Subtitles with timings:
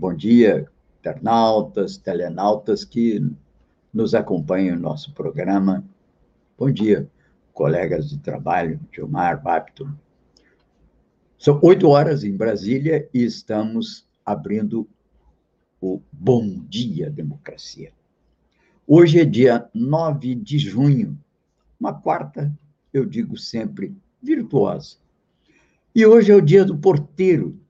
[0.00, 0.66] Bom dia,
[0.98, 3.22] internautas, telenautas que
[3.92, 5.84] nos acompanham no nosso programa.
[6.56, 7.06] Bom dia,
[7.52, 9.94] colegas de trabalho, Gilmar, Bapto.
[11.38, 14.88] São oito horas em Brasília e estamos abrindo
[15.82, 17.92] o Bom Dia Democracia.
[18.86, 21.14] Hoje é dia 9 de junho,
[21.78, 22.50] uma quarta,
[22.90, 24.96] eu digo sempre, virtuosa.
[25.94, 27.60] E hoje é o dia do porteiro,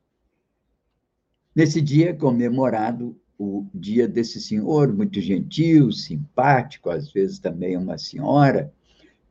[1.54, 7.98] Nesse dia é comemorado o dia desse senhor, muito gentil, simpático, às vezes também uma
[7.98, 8.72] senhora,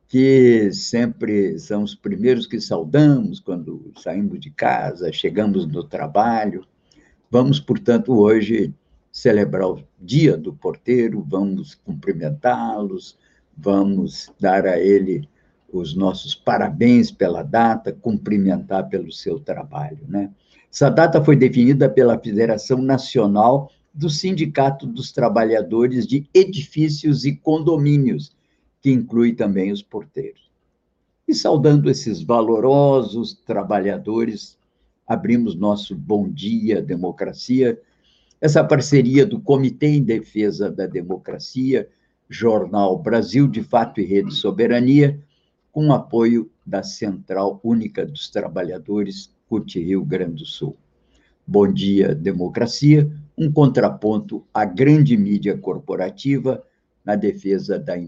[0.06, 6.66] que sempre são os primeiros que saudamos quando saímos de casa, chegamos no trabalho.
[7.30, 8.74] Vamos, portanto, hoje
[9.12, 13.16] celebrar o Dia do Porteiro, vamos cumprimentá-los,
[13.56, 15.28] vamos dar a ele
[15.72, 20.30] os nossos parabéns pela data, cumprimentar pelo seu trabalho, né?
[20.72, 28.36] Essa data foi definida pela Federação Nacional do Sindicato dos Trabalhadores de Edifícios e Condomínios,
[28.80, 30.48] que inclui também os porteiros.
[31.26, 34.56] E saudando esses valorosos trabalhadores,
[35.06, 37.80] abrimos nosso Bom Dia Democracia,
[38.40, 41.88] essa parceria do Comitê em Defesa da Democracia,
[42.28, 45.20] Jornal Brasil de Fato e Rede Soberania,
[45.72, 50.76] com apoio da Central Única dos Trabalhadores CUT Rio Grande do Sul.
[51.44, 56.62] Bom dia, democracia, um contraponto à grande mídia corporativa
[57.04, 58.00] na defesa da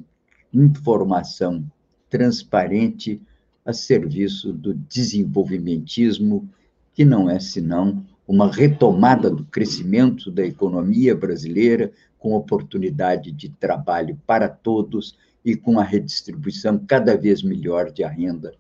[0.55, 1.65] informação
[2.09, 3.21] transparente
[3.65, 6.49] a serviço do desenvolvimentismo,
[6.95, 11.91] que não é senão uma retomada do crescimento da economia brasileira,
[12.21, 18.55] com oportunidade de trabalho para todos e com a redistribuição cada vez melhor de renda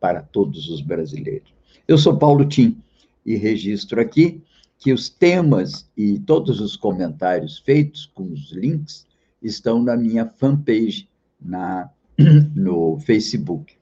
[0.00, 1.53] para todos os brasileiros.
[1.86, 2.82] Eu sou Paulo Tim
[3.26, 4.42] e registro aqui
[4.78, 9.06] que os temas e todos os comentários feitos com os links
[9.42, 11.06] estão na minha fanpage
[11.38, 11.90] na,
[12.56, 13.74] no Facebook.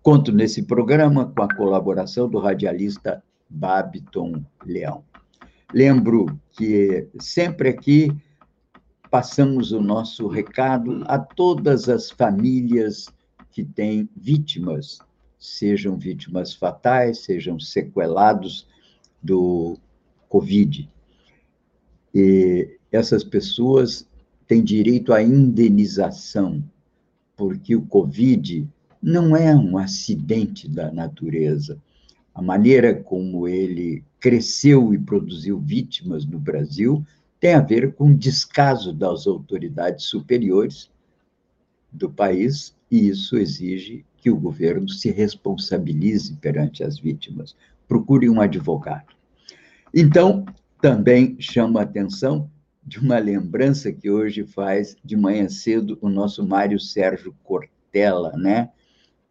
[0.00, 5.02] Conto nesse programa com a colaboração do radialista Babiton Leão.
[5.74, 8.16] Lembro que sempre aqui
[9.10, 13.08] passamos o nosso recado a todas as famílias
[13.50, 15.00] que têm vítimas
[15.38, 18.66] sejam vítimas fatais, sejam sequelados
[19.22, 19.78] do
[20.28, 20.90] Covid.
[22.14, 24.06] E essas pessoas
[24.46, 26.62] têm direito à indenização,
[27.36, 28.68] porque o Covid
[29.00, 31.80] não é um acidente da natureza.
[32.34, 37.04] A maneira como ele cresceu e produziu vítimas no Brasil
[37.38, 40.90] tem a ver com descaso das autoridades superiores
[41.92, 47.56] do país, e isso exige que o governo se responsabilize perante as vítimas,
[47.86, 49.14] procure um advogado.
[49.94, 50.44] Então,
[50.80, 52.50] também chama a atenção
[52.84, 58.70] de uma lembrança que hoje faz de manhã cedo o nosso Mário Sérgio Cortella, né?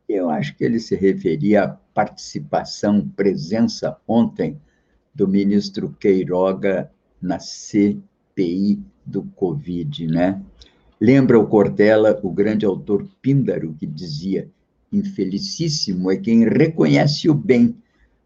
[0.07, 4.59] Eu acho que ele se referia à participação, presença ontem
[5.13, 10.41] do ministro Queiroga na CPI do Covid, né?
[10.99, 14.49] Lembra o Cortella, o grande autor Píndaro, que dizia:
[14.91, 17.75] Infelicíssimo é quem reconhece o bem,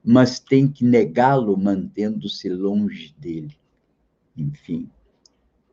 [0.04, 3.56] mas tem que negá-lo mantendo-se longe dele.
[4.38, 4.90] Enfim,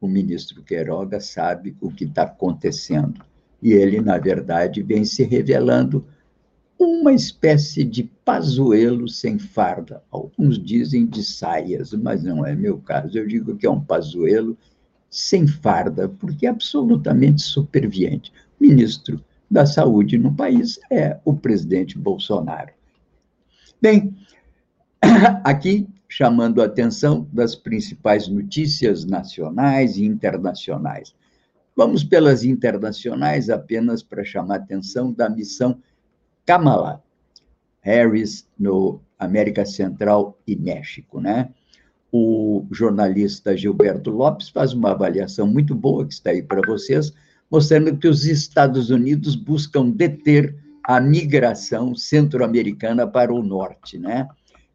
[0.00, 3.22] o ministro Queiroga sabe o que está acontecendo.
[3.62, 6.06] E ele, na verdade, vem se revelando
[6.78, 10.02] uma espécie de pazuelo sem farda.
[10.10, 13.18] Alguns dizem de saias, mas não é meu caso.
[13.18, 14.56] Eu digo que é um pazuelo
[15.10, 18.32] sem farda, porque é absolutamente superviente.
[18.60, 22.72] Ministro da saúde no país é o presidente Bolsonaro.
[23.80, 24.16] Bem,
[25.44, 31.14] aqui chamando a atenção das principais notícias nacionais e internacionais.
[31.76, 35.78] Vamos pelas internacionais apenas para chamar a atenção da missão
[36.46, 37.02] Kamala
[37.80, 41.50] Harris no América Central e México, né?
[42.10, 47.12] O jornalista Gilberto Lopes faz uma avaliação muito boa que está aí para vocês
[47.50, 50.54] mostrando que os Estados Unidos buscam deter
[50.84, 54.28] a migração centro-americana para o norte, né?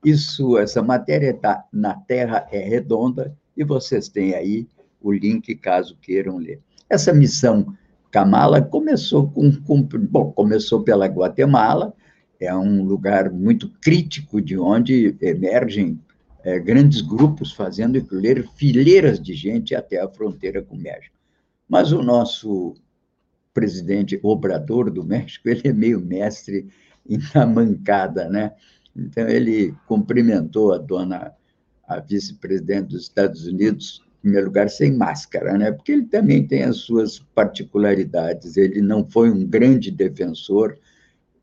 [0.03, 4.67] Isso, essa matéria está na Terra é redonda e vocês têm aí
[5.01, 6.59] o link caso queiram ler.
[6.89, 7.73] Essa missão
[8.11, 11.93] Kamala começou com, com bom, começou pela Guatemala,
[12.39, 15.99] é um lugar muito crítico de onde emergem
[16.43, 21.15] é, grandes grupos fazendo incluir fileiras de gente até a fronteira com o México.
[21.73, 22.75] Mas o nosso
[23.51, 26.67] presidente Obrador do México, ele é meio mestre
[27.33, 28.53] na mancada, né?
[28.95, 31.33] Então, ele cumprimentou a dona,
[31.87, 35.71] a vice-presidente dos Estados Unidos, em primeiro lugar, sem máscara, né?
[35.71, 38.55] Porque ele também tem as suas particularidades.
[38.55, 40.77] Ele não foi um grande defensor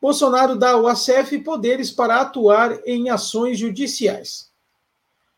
[0.00, 4.50] Bolsonaro dá ao ACF poderes para atuar em ações judiciais.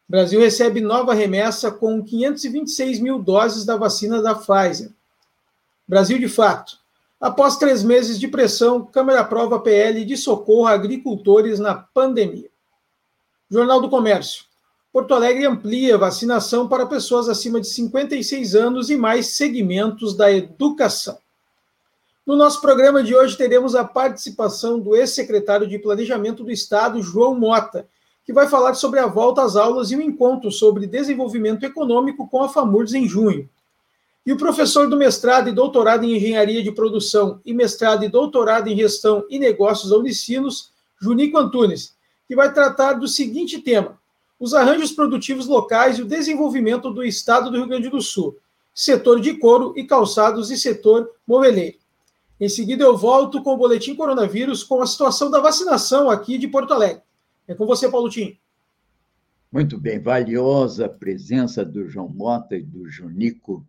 [0.08, 4.90] Brasil recebe nova remessa com 526 mil doses da vacina da Pfizer.
[5.88, 6.78] Brasil de fato.
[7.20, 12.50] Após três meses de pressão, Câmara aprova PL de socorro a agricultores na pandemia.
[13.48, 14.44] Jornal do Comércio.
[14.92, 21.18] Porto Alegre amplia vacinação para pessoas acima de 56 anos e mais segmentos da educação.
[22.26, 27.38] No nosso programa de hoje teremos a participação do ex-secretário de Planejamento do Estado, João
[27.38, 27.86] Mota,
[28.24, 32.26] que vai falar sobre a volta às aulas e o um encontro sobre desenvolvimento econômico
[32.26, 33.48] com a FAMURS em junho.
[34.26, 38.66] E o professor do mestrado e doutorado em Engenharia de Produção e mestrado e doutorado
[38.66, 41.94] em Gestão e Negócios da Unicinos, Junico Antunes,
[42.26, 43.96] que vai tratar do seguinte tema:
[44.40, 48.36] os arranjos produtivos locais e o desenvolvimento do Estado do Rio Grande do Sul,
[48.74, 51.76] setor de couro e calçados e setor moveleiro.
[52.40, 56.48] Em seguida, eu volto com o boletim coronavírus com a situação da vacinação aqui de
[56.48, 57.00] Porto Alegre.
[57.46, 58.36] É com você, Paulo Tim.
[59.52, 63.64] Muito bem, valiosa presença do João Mota e do Junico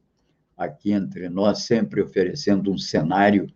[0.57, 3.47] aqui entre nós, sempre oferecendo um cenário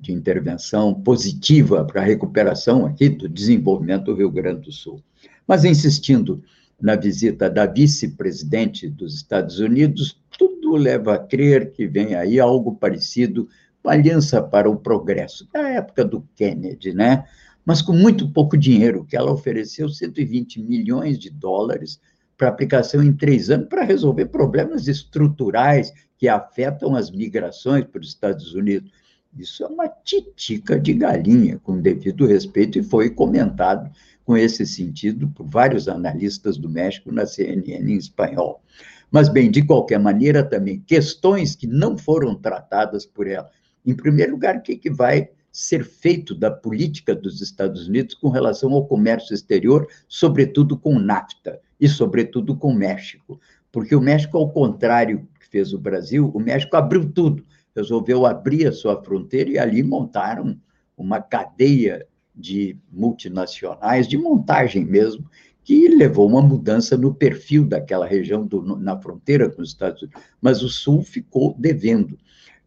[0.00, 5.02] de intervenção positiva para a recuperação aqui do desenvolvimento do Rio Grande do Sul.
[5.46, 6.42] Mas insistindo
[6.80, 12.76] na visita da vice-presidente dos Estados Unidos, tudo leva a crer que vem aí algo
[12.76, 13.48] parecido
[13.82, 17.24] com a Aliança para o Progresso, da época do Kennedy, né?
[17.64, 22.00] Mas com muito pouco dinheiro, que ela ofereceu 120 milhões de dólares
[22.38, 28.08] para aplicação em três anos para resolver problemas estruturais que afetam as migrações para os
[28.08, 28.92] Estados Unidos.
[29.36, 33.90] Isso é uma titica de galinha, com devido respeito, e foi comentado
[34.24, 38.62] com esse sentido por vários analistas do México na CNN em espanhol.
[39.10, 43.50] Mas, bem, de qualquer maneira, também questões que não foram tratadas por ela.
[43.84, 48.28] Em primeiro lugar, o que, que vai ser feito da política dos Estados Unidos com
[48.28, 53.40] relação ao comércio exterior, sobretudo com NAFTA e, sobretudo, com o México?
[53.70, 57.44] Porque o México, ao contrário que fez o Brasil, o México abriu tudo,
[57.74, 60.58] resolveu abrir a sua fronteira e ali montaram
[60.96, 65.28] uma cadeia de multinacionais, de montagem mesmo,
[65.62, 70.22] que levou uma mudança no perfil daquela região do, na fronteira com os Estados Unidos.
[70.40, 72.18] Mas o Sul ficou devendo.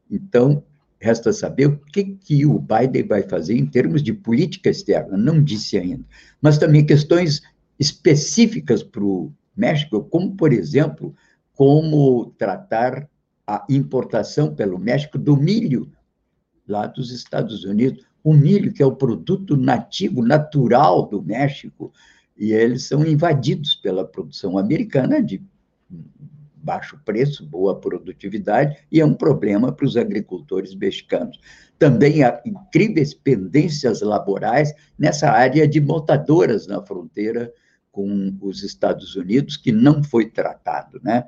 [0.09, 0.63] Então,
[0.99, 5.43] resta saber o que, que o Biden vai fazer em termos de política externa, não
[5.43, 6.05] disse ainda,
[6.39, 7.41] mas também questões
[7.81, 11.15] específicas para o México, como, por exemplo,
[11.51, 13.09] como tratar
[13.47, 15.91] a importação pelo México do milho
[16.67, 18.05] lá dos Estados Unidos.
[18.23, 21.91] O milho, que é o produto nativo, natural do México,
[22.37, 25.43] e eles são invadidos pela produção americana de
[26.63, 31.39] baixo preço, boa produtividade, e é um problema para os agricultores mexicanos.
[31.79, 37.51] Também há incríveis pendências laborais nessa área de montadoras na fronteira
[37.91, 41.27] com os Estados Unidos, que não foi tratado, né?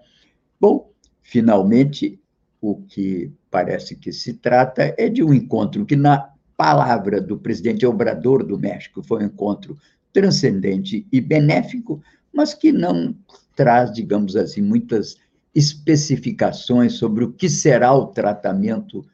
[0.59, 0.91] Bom,
[1.21, 2.19] finalmente,
[2.61, 7.85] o que parece que se trata é de um encontro que, na palavra do presidente
[7.85, 9.77] Obrador do México, foi um encontro
[10.13, 12.01] transcendente e benéfico,
[12.33, 13.15] mas que não
[13.55, 15.17] traz, digamos assim, muitas
[15.53, 19.05] especificações sobre o que será o tratamento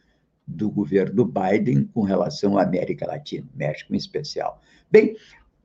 [0.46, 4.62] do governo Biden com relação à América Latina, México em especial.
[4.91, 5.15] Bem,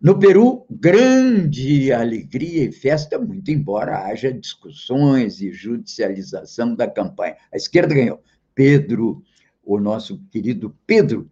[0.00, 7.36] no Peru, grande alegria e festa, muito embora haja discussões e judicialização da campanha.
[7.52, 8.22] A esquerda ganhou.
[8.54, 9.22] Pedro,
[9.64, 11.30] o nosso querido Pedro,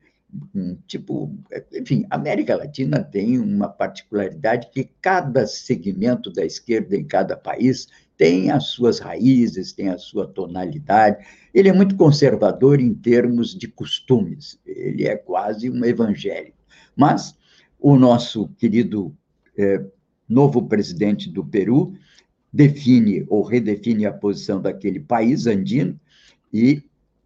[0.86, 1.36] tipo,
[1.74, 7.88] enfim, a América Latina tem uma particularidade que cada segmento da esquerda em cada país
[8.16, 11.24] tem as suas raízes, tem a sua tonalidade.
[11.52, 16.56] Ele é muito conservador em termos de costumes, ele é quase um evangélico.
[16.96, 17.36] Mas
[17.82, 19.14] o nosso querido
[19.58, 19.84] é,
[20.28, 21.94] novo presidente do Peru
[22.52, 25.98] define ou redefine a posição daquele país andino
[26.52, 26.82] e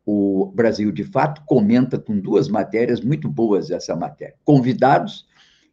[0.07, 4.37] o Brasil, de fato, comenta com duas matérias muito boas essa matéria.
[4.45, 5.27] Convidados,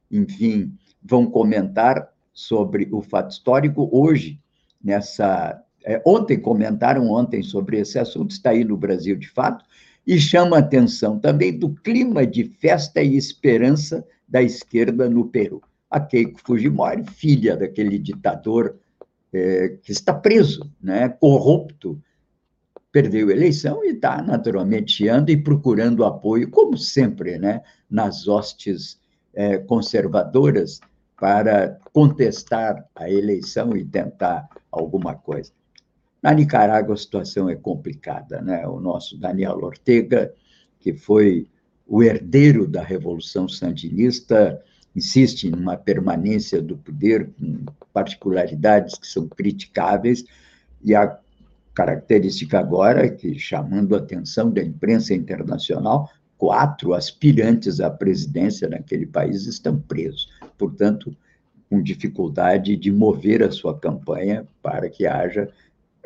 [0.10, 4.40] enfim, vão comentar sobre o fato histórico hoje,
[4.84, 5.62] nessa.
[5.86, 9.64] É, ontem comentaram ontem sobre esse assunto, está aí no Brasil de fato,
[10.06, 15.62] e chama atenção também do clima de festa e esperança da esquerda no Peru.
[15.90, 18.76] A Keiko Fujimori, filha daquele ditador
[19.32, 22.02] é, que está preso, né, corrupto,
[22.92, 29.00] perdeu a eleição e está naturalmente chiando e procurando apoio, como sempre, né, nas hostes
[29.34, 30.80] é, conservadoras
[31.20, 35.52] para contestar a eleição e tentar alguma coisa.
[36.24, 38.66] Na Nicarágua a situação é complicada, né?
[38.66, 40.34] O nosso Daniel Ortega,
[40.80, 41.48] que foi
[41.86, 44.64] o herdeiro da Revolução Sandinista
[44.96, 50.24] insiste numa permanência do poder com particularidades que são criticáveis,
[50.84, 51.18] e a
[51.74, 59.48] característica agora, que chamando a atenção da imprensa internacional, quatro aspirantes à presidência naquele país
[59.48, 60.30] estão presos.
[60.58, 61.16] Portanto,
[61.70, 65.50] com dificuldade de mover a sua campanha para que haja,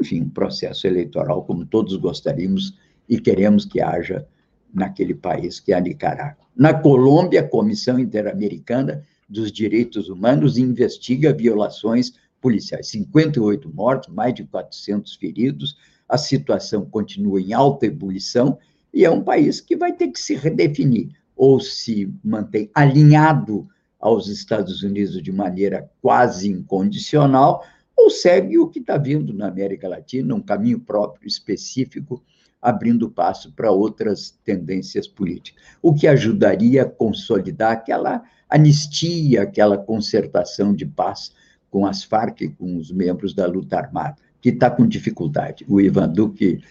[0.02, 2.78] enfim, um processo eleitoral como todos gostaríamos
[3.08, 4.28] e queremos que haja
[4.74, 6.46] naquele país, que é a Nicarágua.
[6.56, 12.88] Na Colômbia, a Comissão Interamericana dos Direitos Humanos investiga violações policiais.
[12.90, 15.78] 58 mortos, mais de 400 feridos,
[16.08, 18.58] a situação continua em alta ebulição
[18.94, 23.68] e é um país que vai ter que se redefinir, ou se mantém alinhado
[24.00, 27.64] aos Estados Unidos de maneira quase incondicional,
[28.08, 32.24] ou segue o que está vindo na América Latina, um caminho próprio específico
[32.62, 40.74] abrindo passo para outras tendências políticas, o que ajudaria a consolidar aquela anistia, aquela concertação
[40.74, 41.34] de paz
[41.70, 45.66] com as Farc e com os membros da luta armada, que está com dificuldade.
[45.68, 46.62] O Ivan Duque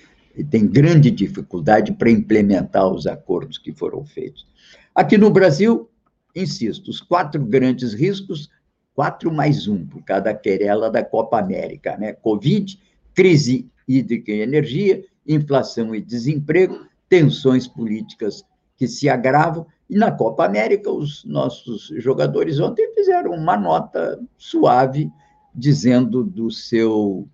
[0.50, 4.46] tem grande dificuldade para implementar os acordos que foram feitos.
[4.94, 5.90] Aqui no Brasil,
[6.34, 8.48] insisto, os quatro grandes riscos,
[8.96, 12.14] quatro mais um por cada querela da Copa América, né?
[12.14, 12.80] Covid,
[13.14, 18.44] crise hídrica e energia inflação e desemprego, tensões políticas
[18.76, 19.66] que se agravam.
[19.88, 25.10] E na Copa América, os nossos jogadores ontem fizeram uma nota suave,
[25.54, 27.28] dizendo do seu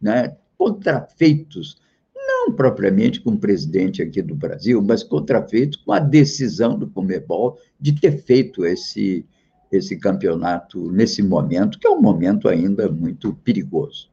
[0.00, 1.80] né, contrafeitos,
[2.14, 7.58] não propriamente com o presidente aqui do Brasil, mas contrafeitos com a decisão do Comebol
[7.80, 9.24] de ter feito esse,
[9.72, 14.10] esse campeonato nesse momento, que é um momento ainda muito perigoso.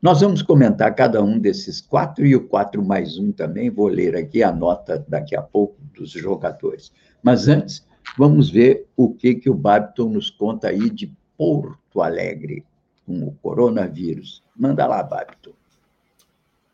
[0.00, 3.68] Nós vamos comentar cada um desses quatro e o quatro mais um também.
[3.68, 6.90] Vou ler aqui a nota daqui a pouco dos jogadores.
[7.22, 12.64] Mas antes, vamos ver o que, que o Babiton nos conta aí de Porto Alegre
[13.06, 14.42] com o coronavírus.
[14.56, 15.52] Manda lá, Babiton.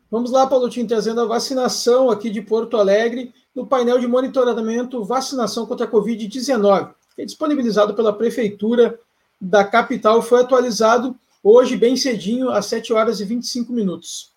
[0.09, 5.65] Vamos lá, Paulotinho, trazendo a vacinação aqui de Porto Alegre no painel de monitoramento vacinação
[5.65, 8.97] contra a Covid-19, é disponibilizado pela Prefeitura
[9.39, 14.31] da capital, foi atualizado hoje, bem cedinho, às 7 horas e 25 minutos.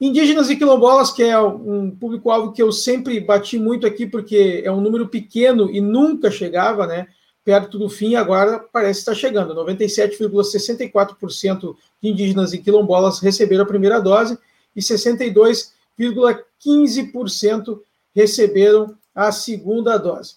[0.00, 4.70] Indígenas e quilombolas, que é um público-alvo que eu sempre bati muito aqui, porque é
[4.70, 7.08] um número pequeno e nunca chegava, né?
[7.48, 9.54] Perto do fim, agora parece estar chegando.
[9.54, 14.38] 97,64% de indígenas e quilombolas receberam a primeira dose
[14.76, 17.80] e 62 0,15%
[18.14, 20.34] receberam a segunda dose.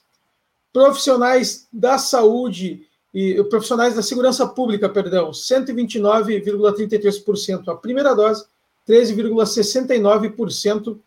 [0.72, 8.46] Profissionais da saúde e profissionais da segurança pública, perdão, 129,33% a primeira dose,
[8.88, 10.98] 13,69%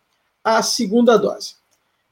[0.44, 1.54] a segunda dose.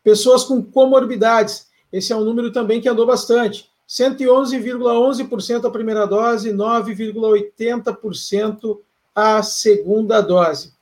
[0.02, 3.70] Pessoas com comorbidades, esse é um número também que andou bastante.
[3.92, 8.78] 111,11% a primeira dose, 9,80%
[9.14, 10.72] a segunda dose.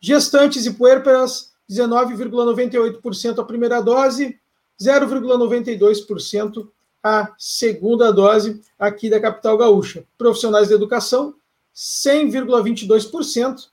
[0.00, 4.38] Gestantes e puérperas, 19,98% a primeira dose,
[4.80, 6.66] 0,92%
[7.04, 10.02] a segunda dose aqui da capital gaúcha.
[10.16, 11.34] Profissionais da educação,
[11.76, 13.68] 100,22%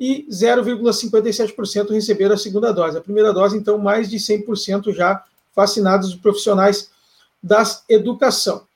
[0.00, 2.98] e 0,57% receberam a segunda dose.
[2.98, 5.24] A primeira dose, então, mais de 100% já
[5.54, 6.90] vacinados os profissionais
[7.42, 8.66] da educação.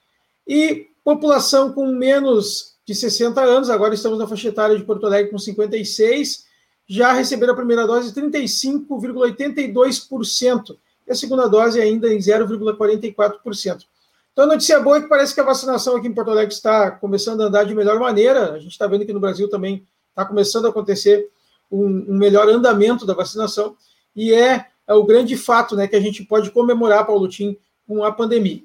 [0.46, 5.30] E população com menos de 60 anos, agora estamos na faixa etária de Porto Alegre
[5.30, 6.44] com 56,
[6.88, 10.76] já receberam a primeira dose 35,82%,
[11.06, 13.84] e a segunda dose ainda em 0,44%.
[14.32, 16.90] Então, a notícia boa é que parece que a vacinação aqui em Porto Alegre está
[16.90, 18.52] começando a andar de melhor maneira.
[18.52, 21.30] A gente está vendo que no Brasil também está começando a acontecer
[21.70, 23.76] um, um, melhor andamento da vacinação,
[24.14, 28.04] e é, é, o grande fato né, que a gente pode comemorar, Paulo Tim, com
[28.04, 28.62] a pandemia.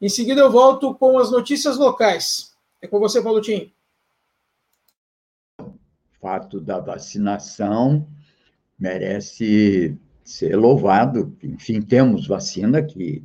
[0.00, 2.54] Em seguida, eu volto com as notícias locais.
[2.80, 3.72] É com você, Paulo Tim
[6.20, 8.06] fato da vacinação
[8.78, 11.36] merece ser louvado.
[11.42, 13.24] Enfim, temos vacina que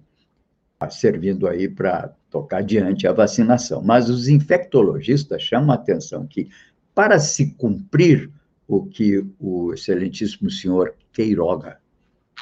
[0.74, 3.82] está servindo aí para tocar adiante a vacinação.
[3.82, 6.50] Mas os infectologistas chamam a atenção que,
[6.94, 8.32] para se cumprir
[8.68, 11.78] o que o excelentíssimo senhor Queiroga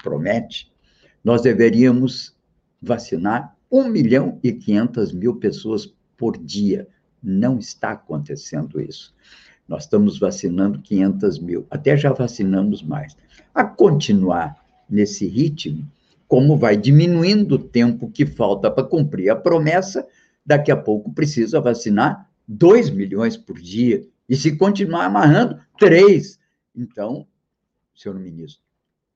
[0.02, 0.72] promete,
[1.24, 2.33] nós deveríamos
[2.84, 6.88] vacinar 1 milhão e 500 mil pessoas por dia.
[7.22, 9.16] Não está acontecendo isso.
[9.68, 13.16] Nós estamos vacinando 500 mil, até já vacinamos mais.
[13.56, 15.90] A continuar nesse ritmo,
[16.28, 20.06] como vai diminuindo o tempo que falta para cumprir a promessa,
[20.46, 24.06] daqui a pouco precisa vacinar 2 milhões por dia.
[24.28, 26.38] E se continuar amarrando, 3.
[26.76, 27.26] Então,
[27.96, 28.62] senhor ministro,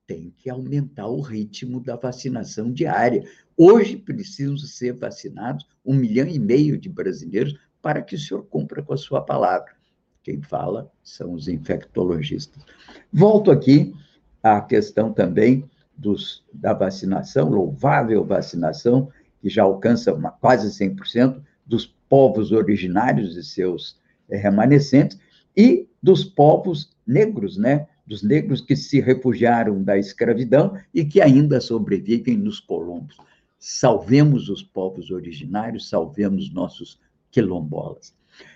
[0.08, 3.26] tem que aumentar o ritmo da vacinação diária.
[3.58, 8.82] Hoje precisam ser vacinados um milhão e meio de brasileiros para que o senhor cumpra
[8.82, 9.76] com a sua palavra.
[10.24, 12.63] Quem fala são os infectologistas.
[13.12, 13.93] Volto aqui
[14.41, 21.86] à questão também dos, da vacinação, louvável vacinação, que já alcança uma, quase 100% dos
[22.10, 25.20] povos originários e seus é, remanescentes,
[25.56, 27.88] e dos povos negros, né?
[28.08, 33.17] Dos negros que se refugiaram da escravidão e que ainda sobrevivem nos colombos.
[33.60, 38.15] Salvemos os povos originários, salvemos nossos quilombolas.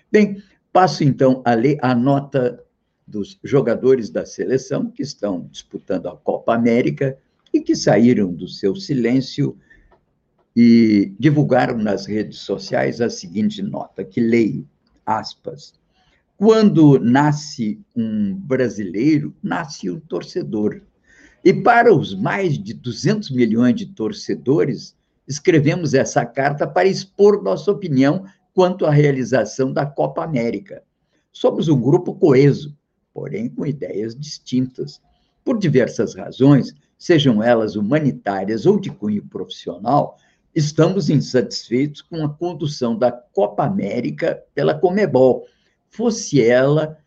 [0.10, 2.64] Bem, Passo então a ler a nota
[3.06, 7.18] dos jogadores da seleção que estão disputando a Copa América
[7.54, 9.58] e que saíram do seu silêncio
[10.56, 14.66] e divulgaram nas redes sociais a seguinte nota, que leio,
[15.06, 15.74] aspas,
[16.42, 20.82] quando nasce um brasileiro, nasce um torcedor.
[21.46, 24.96] E para os mais de 200 milhões de torcedores,
[25.28, 28.26] escrevemos essa carta para expor nossa opinião
[28.56, 30.82] quanto à realização da Copa América.
[31.32, 32.76] Somos um grupo coeso,
[33.14, 35.00] porém com ideias distintas.
[35.46, 40.18] Por diversas razões, sejam elas humanitárias ou de cunho profissional,
[40.56, 45.46] estamos insatisfeitos com a condução da Copa América pela Comebol,
[45.92, 46.98] fosse ela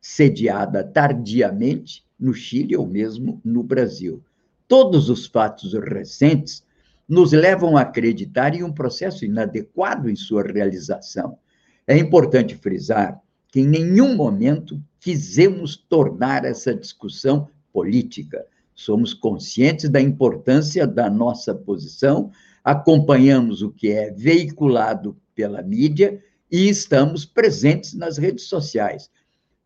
[0.00, 4.22] sediada tardiamente no Chile ou mesmo no Brasil.
[4.66, 6.62] Todos os fatos recentes
[7.08, 11.38] nos levam a acreditar em um processo inadequado em sua realização.
[11.86, 18.44] É importante frisar que em nenhum momento quisemos tornar essa discussão política.
[18.74, 22.30] Somos conscientes da importância da nossa posição,
[22.62, 29.10] acompanhamos o que é veiculado pela mídia e estamos presentes nas redes sociais.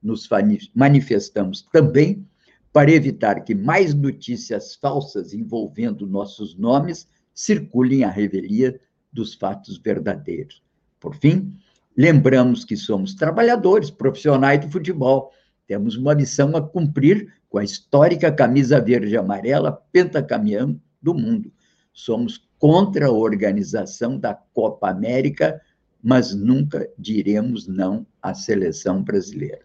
[0.02, 0.28] Nos
[0.74, 2.26] manifestamos também
[2.72, 8.80] para evitar que mais notícias falsas envolvendo nossos nomes circulem à revelia
[9.12, 10.62] dos fatos verdadeiros.
[10.98, 11.54] Por fim,
[11.96, 15.32] lembramos que somos trabalhadores profissionais do futebol.
[15.66, 21.52] Temos uma missão a cumprir com a histórica camisa verde e amarela pentacampeã do mundo.
[21.92, 25.60] Somos contra a organização da Copa América,
[26.02, 29.60] mas nunca diremos não à seleção brasileira.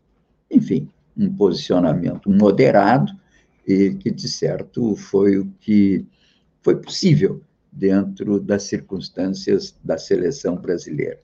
[0.51, 3.11] Enfim, um posicionamento moderado
[3.67, 6.05] e que, de certo, foi o que
[6.61, 11.19] foi possível dentro das circunstâncias da seleção brasileira.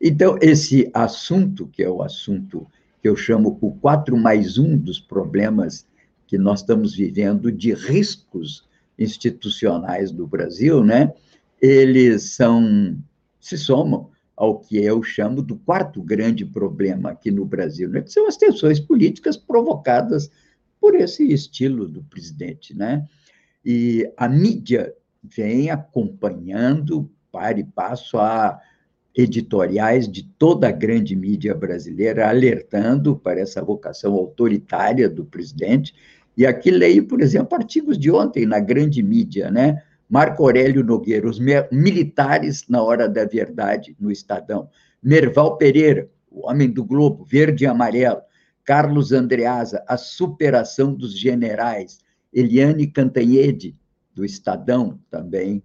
[0.00, 2.66] Então, esse assunto, que é o assunto
[3.00, 5.86] que eu chamo o 4 mais 1 dos problemas
[6.26, 8.66] que nós estamos vivendo de riscos
[8.98, 11.12] institucionais do Brasil, né?
[11.60, 12.98] Eles são
[13.40, 18.02] se somam ao que eu chamo do quarto grande problema aqui no Brasil, né?
[18.02, 20.30] que são as tensões políticas provocadas
[20.80, 22.76] por esse estilo do presidente.
[22.76, 23.06] Né?
[23.64, 24.92] E a mídia
[25.22, 28.60] vem acompanhando, para e passo, a
[29.16, 35.94] editoriais de toda a grande mídia brasileira alertando para essa vocação autoritária do presidente.
[36.36, 39.82] E aqui leio, por exemplo, artigos de ontem na grande mídia, né?
[40.08, 41.38] Marco Aurélio Nogueira, os
[41.70, 44.68] militares na hora da verdade, no Estadão.
[45.02, 48.20] Merval Pereira, o homem do Globo, verde e amarelo.
[48.64, 51.98] Carlos Andreasa, a superação dos generais.
[52.32, 53.78] Eliane Cantanhede,
[54.14, 55.62] do Estadão, também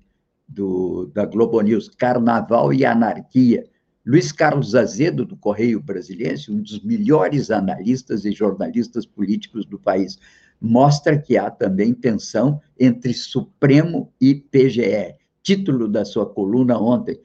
[0.48, 3.66] do, da Globo News, Carnaval e Anarquia.
[4.06, 10.18] Luiz Carlos Azedo, do Correio Brasiliense, um dos melhores analistas e jornalistas políticos do país
[10.60, 15.16] mostra que há também tensão entre Supremo e PGE.
[15.42, 17.20] Título da sua coluna ontem: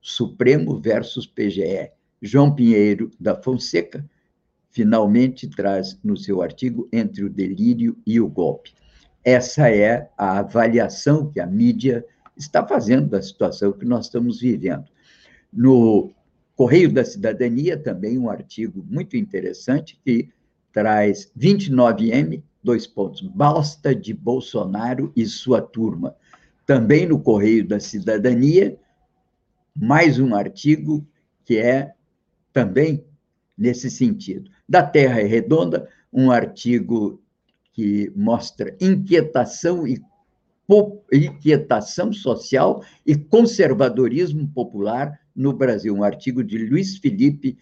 [0.00, 1.90] Supremo versus PGE.
[2.20, 4.04] João Pinheiro da Fonseca
[4.70, 8.72] finalmente traz no seu artigo Entre o Delírio e o Golpe.
[9.24, 12.04] Essa é a avaliação que a mídia
[12.36, 14.84] está fazendo da situação que nós estamos vivendo.
[15.52, 16.10] No
[16.56, 20.30] Correio da Cidadania, também um artigo muito interessante que
[20.72, 26.14] traz 29M dois pontos, basta de Bolsonaro e sua turma.
[26.66, 28.78] Também no Correio da Cidadania,
[29.74, 31.06] mais um artigo
[31.44, 31.92] que é
[32.52, 33.04] também
[33.56, 34.50] nesse sentido.
[34.68, 37.20] Da Terra é Redonda, um artigo
[37.72, 40.00] que mostra inquietação e
[41.12, 47.58] inquietação social e conservadorismo popular no Brasil, um artigo de Luiz Felipe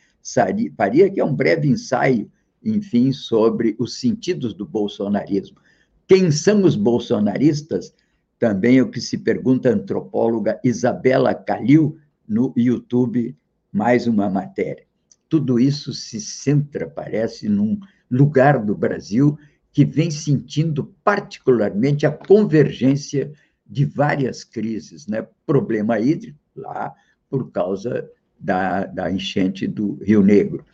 [0.77, 2.31] Faria, que é um breve ensaio
[2.65, 5.59] enfim, sobre os sentidos do bolsonarismo.
[6.07, 7.95] Quem são os bolsonaristas?
[8.39, 13.37] Também é o que se pergunta a antropóloga Isabela Calil no YouTube,
[13.73, 14.85] mais uma matéria.
[15.29, 17.79] Tudo isso se centra, parece, num
[18.11, 19.39] lugar do Brasil
[19.73, 23.33] que vem sentindo particularmente a convergência
[23.65, 25.27] de várias crises, né?
[25.47, 26.93] Problema hídrico lá
[27.29, 30.65] por causa da, da enchente do Rio Negro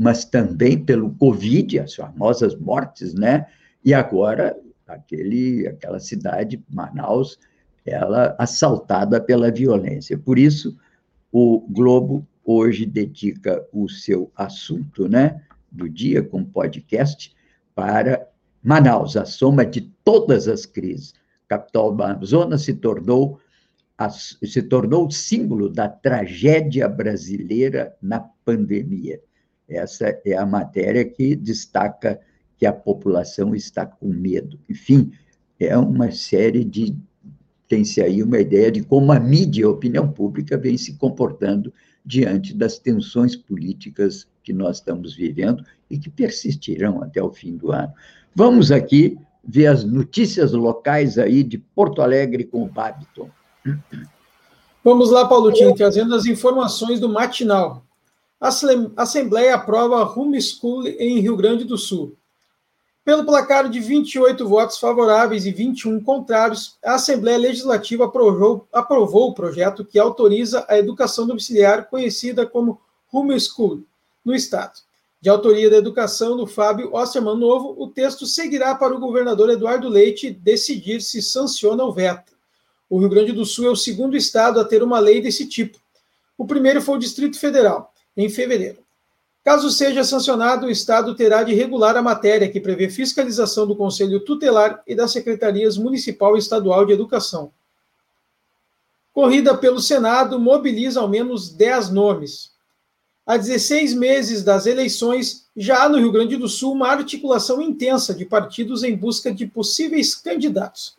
[0.00, 3.44] mas também pelo Covid, as famosas mortes, né?
[3.84, 7.38] E agora aquele, aquela cidade, Manaus,
[7.84, 10.16] ela assaltada pela violência.
[10.16, 10.74] Por isso,
[11.30, 17.36] o Globo hoje dedica o seu assunto, né, do dia com podcast
[17.74, 18.26] para
[18.62, 21.12] Manaus, a soma de todas as crises.
[21.46, 23.38] capital do Amazonas se tornou
[24.42, 29.20] se tornou símbolo da tragédia brasileira na pandemia.
[29.70, 32.20] Essa é a matéria que destaca
[32.58, 34.58] que a população está com medo.
[34.68, 35.12] Enfim,
[35.58, 36.96] é uma série de.
[37.68, 41.72] Tem-se aí uma ideia de como a mídia a opinião pública vem se comportando
[42.04, 47.70] diante das tensões políticas que nós estamos vivendo e que persistirão até o fim do
[47.70, 47.92] ano.
[48.34, 53.30] Vamos aqui ver as notícias locais aí de Porto Alegre com o Babiton.
[54.82, 57.84] Vamos lá, Paulo Tim, trazendo as informações do matinal.
[58.40, 62.16] Assembleia aprova Homeschool em Rio Grande do Sul.
[63.04, 69.34] Pelo placar de 28 votos favoráveis e 21 contrários, a Assembleia Legislativa aprovou, aprovou o
[69.34, 72.80] projeto que autoriza a educação domiciliar, conhecida como
[73.12, 73.82] Homeschool,
[74.24, 74.80] no Estado.
[75.20, 79.88] De autoria da educação do Fábio Osterman Novo, o texto seguirá para o governador Eduardo
[79.88, 82.32] Leite decidir se sanciona ou veta.
[82.88, 85.78] O Rio Grande do Sul é o segundo estado a ter uma lei desse tipo.
[86.38, 87.92] O primeiro foi o Distrito Federal,
[88.24, 88.78] em fevereiro.
[89.42, 94.20] Caso seja sancionado, o Estado terá de regular a matéria que prevê fiscalização do Conselho
[94.20, 97.50] Tutelar e das Secretarias Municipal e Estadual de Educação.
[99.14, 102.52] Corrida pelo Senado mobiliza ao menos 10 nomes.
[103.26, 108.12] Há 16 meses das eleições, já há no Rio Grande do Sul uma articulação intensa
[108.14, 110.96] de partidos em busca de possíveis candidatos.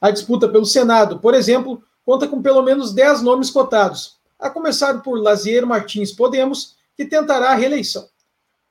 [0.00, 5.02] A disputa pelo Senado, por exemplo, conta com pelo menos 10 nomes cotados, a começar
[5.02, 8.08] por Lazier Martins Podemos que tentará a reeleição.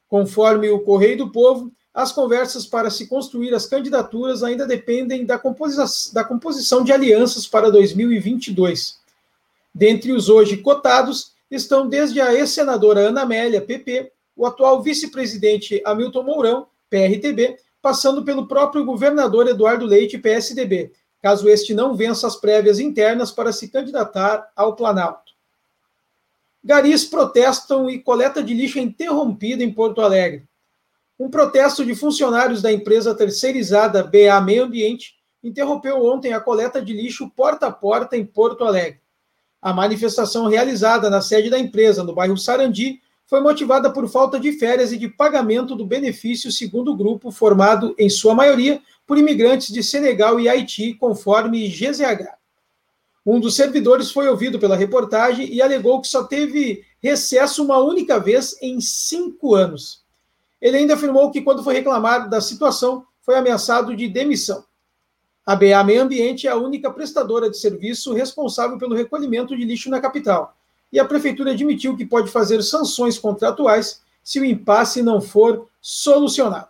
[0.07, 5.39] Conforme o Correio do Povo, as conversas para se construir as candidaturas ainda dependem da,
[5.39, 8.99] composição, da composição de alianças para 2022.
[9.73, 16.23] Dentre os hoje cotados estão desde a ex-senadora Ana Amélia, PP, o atual vice-presidente Hamilton
[16.23, 22.79] Mourão, PRTB, passando pelo próprio governador Eduardo Leite, PSDB, caso este não vença as prévias
[22.79, 25.26] internas para se candidatar ao Planalto.
[26.67, 30.43] Garis protestam e coleta de lixo é interrompida em Porto Alegre.
[31.17, 36.91] Um protesto de funcionários da empresa terceirizada BA Meio Ambiente interrompeu ontem a coleta de
[36.91, 38.99] lixo porta a porta em Porto Alegre.
[39.61, 44.51] A manifestação realizada na sede da empresa, no bairro Sarandi, foi motivada por falta de
[44.51, 49.71] férias e de pagamento do benefício, segundo o grupo, formado, em sua maioria, por imigrantes
[49.71, 52.37] de Senegal e Haiti, conforme GZH.
[53.27, 58.17] Um dos servidores foi ouvido pela reportagem e alegou que só teve recesso uma única
[58.17, 60.01] vez em cinco anos.
[60.61, 64.63] Ele ainda afirmou que, quando foi reclamado da situação, foi ameaçado de demissão.
[65.45, 69.89] A BA Meio Ambiente é a única prestadora de serviço responsável pelo recolhimento de lixo
[69.89, 70.55] na capital.
[70.89, 76.69] E a prefeitura admitiu que pode fazer sanções contratuais se o impasse não for solucionado.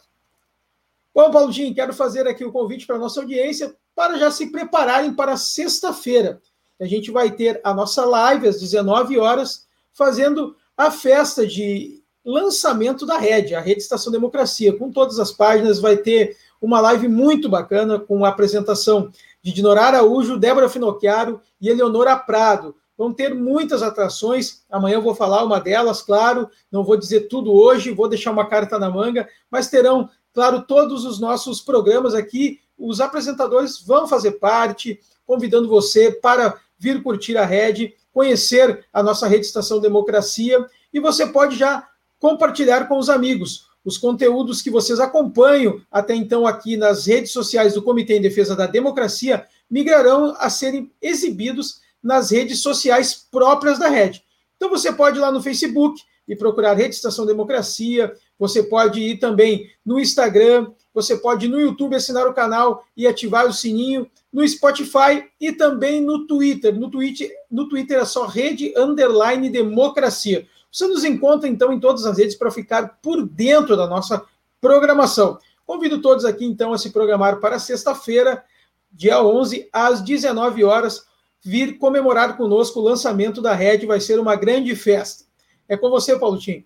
[1.13, 5.11] Bom, Paulinho, quero fazer aqui o convite para a nossa audiência para já se prepararem
[5.11, 6.39] para sexta-feira.
[6.79, 13.07] A gente vai ter a nossa live às 19 horas, fazendo a festa de lançamento
[13.07, 15.79] da rede, a Rede Estação Democracia, com todas as páginas.
[15.79, 21.67] Vai ter uma live muito bacana com a apresentação de Dinorá Araújo, Débora Finocchiaro e
[21.67, 22.75] Eleonora Prado.
[22.95, 24.63] Vão ter muitas atrações.
[24.69, 26.47] Amanhã eu vou falar uma delas, claro.
[26.71, 31.03] Não vou dizer tudo hoje, vou deixar uma carta na manga, mas terão, claro, todos
[31.03, 37.43] os nossos programas aqui os apresentadores vão fazer parte, convidando você para vir curtir a
[37.43, 41.87] rede, conhecer a nossa rede Estação Democracia e você pode já
[42.19, 47.73] compartilhar com os amigos os conteúdos que vocês acompanham até então aqui nas redes sociais
[47.73, 53.87] do Comitê em Defesa da Democracia migrarão a serem exibidos nas redes sociais próprias da
[53.87, 54.23] rede.
[54.55, 59.17] Então você pode ir lá no Facebook e procurar Rede Estação Democracia, você pode ir
[59.17, 64.47] também no Instagram, você pode no YouTube assinar o canal e ativar o sininho, no
[64.47, 66.77] Spotify e também no Twitter.
[66.77, 70.47] No Twitter, no Twitter é só rede underline democracia.
[70.71, 74.23] Você nos encontra então em todas as redes para ficar por dentro da nossa
[74.59, 75.39] programação.
[75.65, 78.43] Convido todos aqui então a se programar para sexta-feira,
[78.91, 81.05] dia 11, às 19 horas,
[81.43, 85.26] vir comemorar conosco o lançamento da rede, vai ser uma grande festa.
[85.67, 86.65] É com você, Paulo Tim.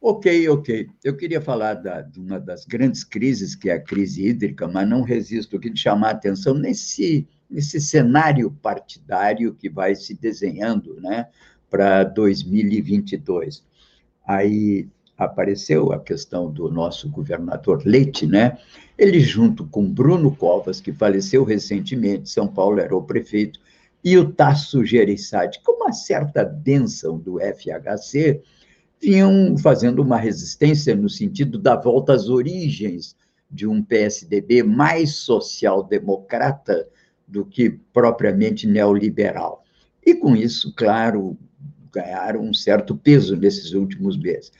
[0.00, 0.88] Ok, ok.
[1.02, 4.88] Eu queria falar da, de uma das grandes crises, que é a crise hídrica, mas
[4.88, 11.00] não resisto aqui de chamar a atenção nesse, nesse cenário partidário que vai se desenhando
[11.00, 11.28] né,
[11.70, 13.64] para 2022.
[14.26, 18.58] Aí apareceu a questão do nosso governador Leite, né?
[18.98, 23.58] Ele, junto com Bruno Covas, que faleceu recentemente, São Paulo era o prefeito,
[24.04, 28.42] e o Tasso Gereissati, uma certa bênção do FHC,
[29.00, 33.14] vinham fazendo uma resistência no sentido da volta às origens
[33.48, 36.88] de um PSDB mais social-democrata
[37.26, 39.62] do que propriamente neoliberal.
[40.04, 41.38] E com isso, claro,
[41.92, 44.50] ganharam um certo peso nesses últimos meses.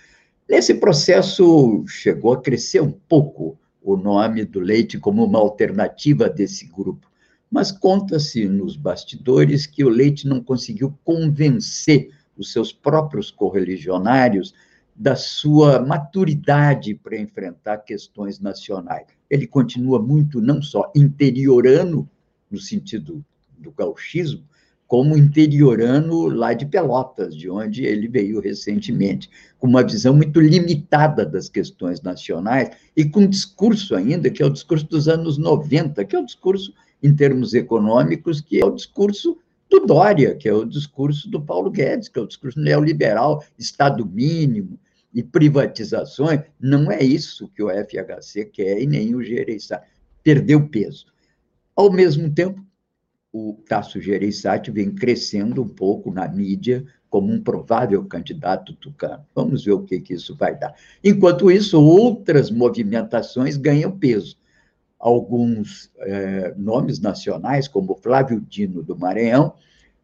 [0.48, 6.66] Nesse processo, chegou a crescer um pouco o nome do Leite como uma alternativa desse
[6.66, 7.08] grupo,
[7.50, 14.54] mas conta-se nos bastidores que o Leite não conseguiu convencer os seus próprios correligionários
[14.94, 19.06] da sua maturidade para enfrentar questões nacionais.
[19.28, 22.08] Ele continua muito, não só interiorano,
[22.50, 23.24] no sentido
[23.58, 24.42] do gauchismo,
[24.86, 29.28] como interiorano lá de Pelotas, de onde ele veio recentemente,
[29.58, 34.46] com uma visão muito limitada das questões nacionais e com um discurso ainda, que é
[34.46, 38.74] o discurso dos anos 90, que é o discurso, em termos econômicos, que é o
[38.74, 43.42] discurso do Dória, que é o discurso do Paulo Guedes, que é o discurso neoliberal,
[43.58, 44.78] Estado mínimo
[45.12, 46.40] e privatizações.
[46.60, 49.86] Não é isso que o FHC quer e nem o Gereissati.
[50.22, 51.06] Perdeu peso.
[51.74, 52.64] Ao mesmo tempo,
[53.32, 59.24] o Tasso Gereissati vem crescendo um pouco na mídia como um provável candidato tucano.
[59.34, 60.74] Vamos ver o que, que isso vai dar.
[61.02, 64.36] Enquanto isso, outras movimentações ganham peso.
[64.98, 69.54] Alguns é, nomes nacionais, como Flávio Dino do Maranhão,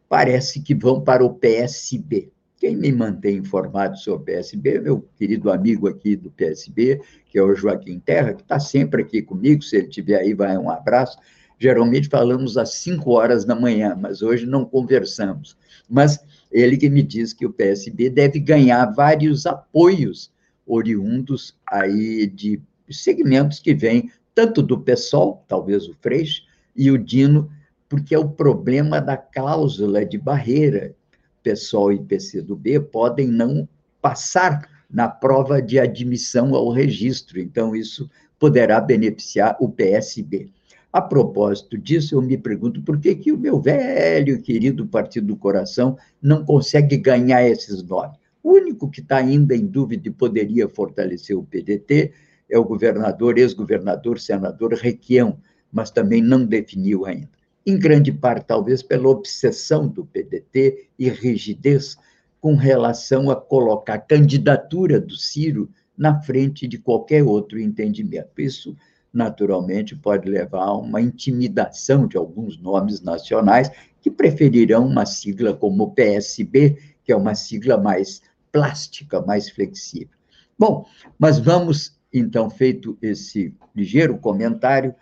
[0.07, 2.31] parece que vão para o PSB.
[2.57, 7.43] Quem me mantém informado sobre o PSB, meu querido amigo aqui do PSB, que é
[7.43, 11.17] o Joaquim Terra, que está sempre aqui comigo, se ele estiver aí, vai um abraço
[11.63, 15.55] Geralmente falamos às 5 horas da manhã, mas hoje não conversamos.
[15.89, 16.19] Mas
[16.51, 20.29] ele que me diz que o PSB deve ganhar vários apoios
[20.67, 26.43] oriundos aí de segmentos que vêm tanto do PSOL, talvez o Freixo,
[26.75, 27.49] e o Dino,
[27.87, 30.95] porque é o problema da cláusula de barreira.
[31.43, 33.67] PSOL e PCdoB podem não
[34.01, 40.49] passar na prova de admissão ao registro, então isso poderá beneficiar o PSB.
[40.91, 45.35] A propósito disso, eu me pergunto por que, que o meu velho querido Partido do
[45.35, 48.15] Coração não consegue ganhar esses nove.
[48.43, 52.11] O único que está ainda em dúvida e poderia fortalecer o PDT
[52.53, 55.39] é o governador, ex-governador, senador Requião,
[55.71, 57.31] mas também não definiu ainda.
[57.65, 61.97] Em grande parte, talvez pela obsessão do PDT e rigidez
[62.39, 68.29] com relação a colocar a candidatura do Ciro na frente de qualquer outro entendimento.
[68.37, 68.77] Isso
[69.11, 75.93] naturalmente pode levar a uma intimidação de alguns nomes nacionais que preferirão uma sigla como
[75.95, 80.09] PSB, que é uma sigla mais plástica, mais flexível.
[80.59, 80.85] Bom,
[81.17, 84.93] mas vamos, então, feito esse ligeiro comentário,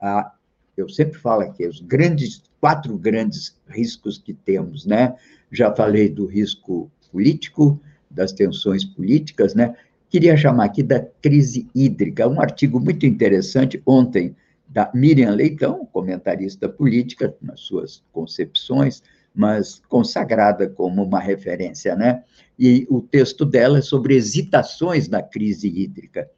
[0.00, 0.32] a,
[0.76, 5.14] eu sempre falo aqui, os grandes, quatro grandes riscos que temos, né?
[5.50, 9.74] Já falei do risco político, das tensões políticas, né?
[10.08, 14.34] Queria chamar aqui da crise hídrica, um artigo muito interessante ontem
[14.68, 19.02] da Miriam Leitão, comentarista política, nas suas concepções,
[19.34, 22.22] mas consagrada como uma referência, né?
[22.58, 26.28] E o texto dela é sobre hesitações na crise hídrica.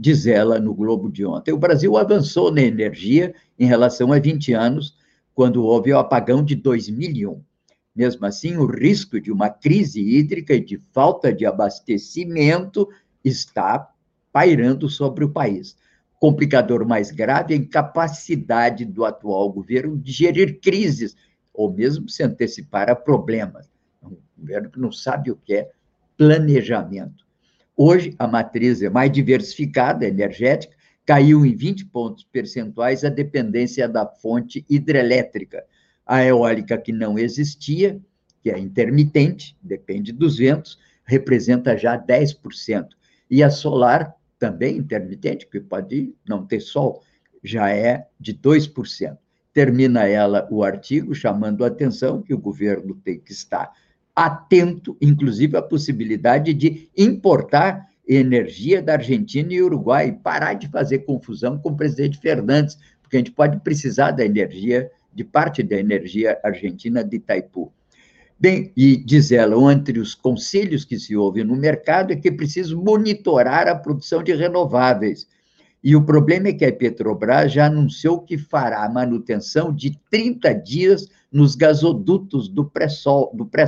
[0.00, 4.52] Diz ela no Globo de ontem: o Brasil avançou na energia em relação a 20
[4.52, 4.96] anos,
[5.34, 7.42] quando houve o apagão de 2001.
[7.96, 12.88] Mesmo assim, o risco de uma crise hídrica e de falta de abastecimento
[13.24, 13.92] está
[14.32, 15.76] pairando sobre o país.
[16.20, 21.16] Complicador mais grave é a incapacidade do atual governo de gerir crises,
[21.52, 23.68] ou mesmo se antecipar a problemas.
[24.00, 25.70] Um governo que não sabe o que é
[26.16, 27.27] planejamento.
[27.80, 30.74] Hoje, a matriz é mais diversificada, energética,
[31.06, 35.64] caiu em 20 pontos percentuais a dependência da fonte hidrelétrica.
[36.04, 38.00] A eólica, que não existia,
[38.42, 42.88] que é intermitente, depende dos ventos, representa já 10%.
[43.30, 47.04] E a solar, também intermitente, que pode não ter sol,
[47.44, 49.16] já é de 2%.
[49.54, 53.72] Termina ela o artigo chamando a atenção que o governo tem que estar
[54.18, 61.56] atento, inclusive, à possibilidade de importar energia da Argentina e Uruguai, parar de fazer confusão
[61.56, 66.36] com o presidente Fernandes, porque a gente pode precisar da energia, de parte da energia
[66.42, 67.72] argentina de Itaipu.
[68.40, 72.32] Bem, e diz ela, entre os conselhos que se ouvem no mercado é que é
[72.32, 75.28] preciso monitorar a produção de renováveis.
[75.82, 81.08] E o problema é que a Petrobras já anunciou que fará manutenção de 30 dias
[81.30, 83.32] nos gasodutos do pré-sal.
[83.34, 83.66] Do pré.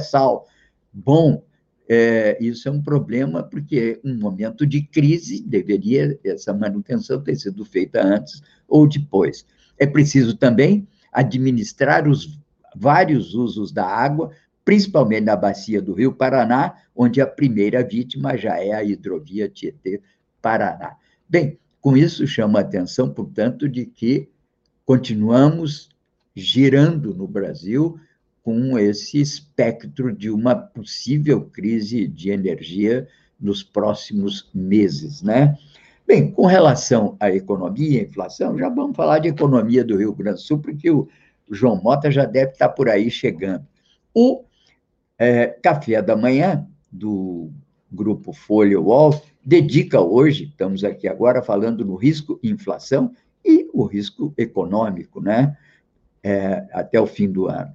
[0.93, 1.43] Bom,
[1.89, 7.65] é, isso é um problema porque um momento de crise deveria essa manutenção ter sido
[7.65, 9.47] feita antes ou depois.
[9.79, 12.39] É preciso também administrar os
[12.77, 14.31] vários usos da água
[14.65, 20.97] principalmente na bacia do Rio Paraná, onde a primeira vítima já é a hidrovia Tietê-Paraná.
[21.29, 24.29] Bem, com isso chama a atenção, portanto, de que
[24.85, 25.89] continuamos
[26.35, 27.99] girando no Brasil
[28.43, 33.07] com esse espectro de uma possível crise de energia
[33.39, 35.57] nos próximos meses, né?
[36.07, 40.39] Bem, com relação à economia e inflação, já vamos falar de economia do Rio Grande
[40.39, 41.09] do Sul, porque o
[41.51, 43.65] João Mota já deve estar por aí chegando.
[44.13, 44.43] O
[45.19, 47.51] é, Café da Manhã, do
[47.91, 53.13] grupo Folha Wall, dedica hoje, estamos aqui agora falando no risco inflação
[53.45, 55.57] e o risco econômico, né?
[56.23, 57.73] É, até o fim do ano.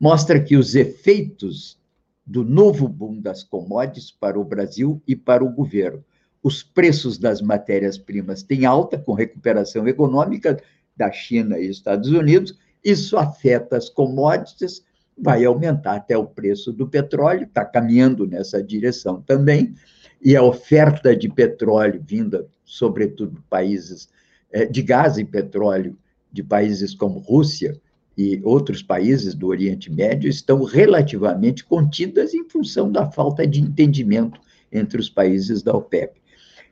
[0.00, 1.78] mostra que os efeitos
[2.24, 6.02] do novo boom das commodities para o Brasil e para o governo.
[6.42, 10.58] Os preços das matérias-primas têm alta, com recuperação econômica
[10.96, 14.82] da China e Estados Unidos, isso afeta as commodities,
[15.16, 19.74] vai aumentar até o preço do petróleo, está caminhando nessa direção também,
[20.20, 24.08] e a oferta de petróleo vinda, sobretudo, de países
[24.50, 25.96] é, de gás e petróleo
[26.30, 27.80] de países como Rússia
[28.16, 34.40] e outros países do Oriente Médio estão relativamente contidas em função da falta de entendimento
[34.70, 36.20] entre os países da OPEP.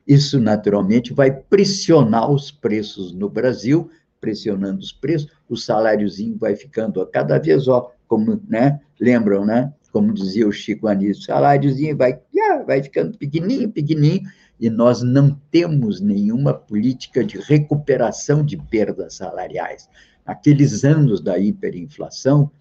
[0.07, 3.89] Isso, naturalmente, vai pressionar os preços no Brasil,
[4.19, 9.73] pressionando os preços, o saláriozinho vai ficando a cada vez, ó, como, né, lembram, né,
[9.91, 12.19] como dizia o Chico Anísio, o saláriozinho vai,
[12.65, 14.21] vai ficando pequenininho, pequenininho,
[14.59, 19.89] e nós não temos nenhuma política de recuperação de perdas salariais.
[20.25, 22.51] Aqueles anos da hiperinflação,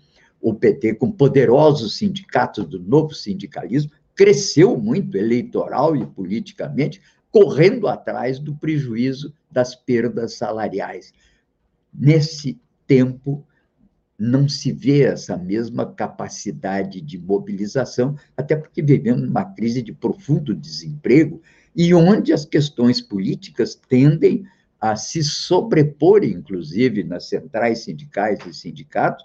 [0.40, 7.00] o PT, com poderosos sindicatos do novo sindicalismo, cresceu muito eleitoral e politicamente,
[7.30, 11.12] correndo atrás do prejuízo das perdas salariais.
[11.92, 13.46] Nesse tempo,
[14.18, 20.54] não se vê essa mesma capacidade de mobilização, até porque vivemos uma crise de profundo
[20.54, 21.40] desemprego
[21.74, 24.59] e onde as questões políticas tendem a
[24.96, 29.24] se sobrepor, inclusive nas centrais sindicais e sindicatos,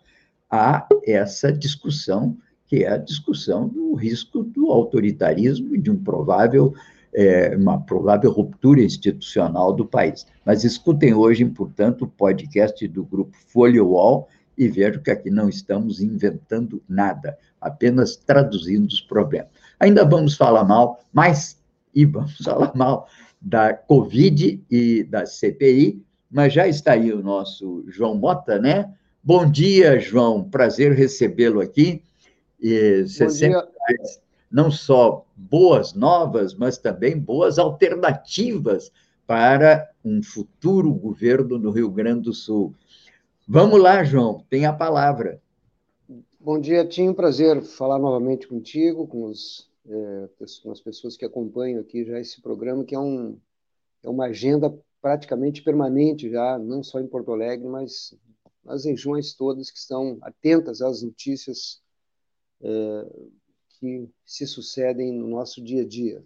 [0.50, 2.38] a essa discussão,
[2.68, 6.74] que é a discussão do risco do autoritarismo e de um provável,
[7.14, 10.26] é, uma provável ruptura institucional do país.
[10.46, 14.28] Mas escutem hoje, portanto, o podcast do grupo Folha Wall
[14.58, 19.50] e vejam que aqui não estamos inventando nada, apenas traduzindo os problemas.
[19.80, 21.58] Ainda vamos falar mal, mas
[21.94, 23.08] e vamos falar mal
[23.42, 28.94] da Covid e da CPI, mas já está aí o nosso João Mota, né?
[29.24, 32.04] Bom dia, João, prazer recebê-lo aqui.
[32.60, 34.22] E você sempre traz
[34.52, 38.92] não só boas novas, mas também boas alternativas
[39.28, 42.74] para um futuro governo no Rio Grande do Sul.
[43.48, 45.42] Vamos lá, João, tem a palavra.
[46.40, 50.30] Bom dia, um prazer falar novamente contigo, com os é,
[50.64, 53.40] com as pessoas que acompanham aqui já esse programa, que é, um,
[54.04, 58.18] é uma agenda praticamente permanente já, não só em Porto Alegre, mas
[58.64, 61.82] nas regiões todas que estão atentas às notícias
[62.62, 63.06] é,
[63.80, 66.26] que se sucedem no nosso dia a dia.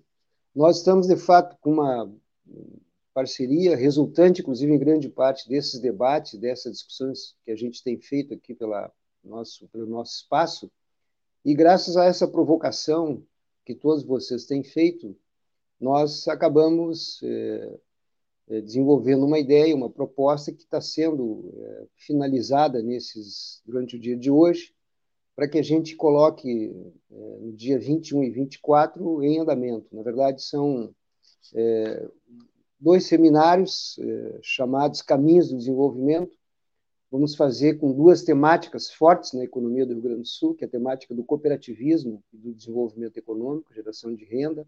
[0.55, 2.11] Nós estamos, de fato, com uma
[3.13, 8.33] parceria resultante, inclusive, em grande parte desses debates, dessas discussões que a gente tem feito
[8.33, 8.91] aqui pela
[9.21, 10.71] nosso, pelo nosso espaço,
[11.43, 13.21] e graças a essa provocação
[13.69, 15.15] que todos vocês têm feito,
[15.79, 17.79] nós acabamos é,
[18.47, 24.17] é, desenvolvendo uma ideia, uma proposta que está sendo é, finalizada nesses durante o dia
[24.17, 24.73] de hoje,
[25.35, 26.73] para que a gente coloque
[27.11, 29.95] no dia 21 e 24 em andamento.
[29.95, 30.93] Na verdade, são
[32.77, 33.97] dois seminários
[34.41, 36.35] chamados Caminhos do Desenvolvimento,
[37.11, 40.67] Vamos fazer com duas temáticas fortes na economia do Rio Grande do Sul, que é
[40.67, 44.67] a temática do cooperativismo e do desenvolvimento econômico, geração de renda,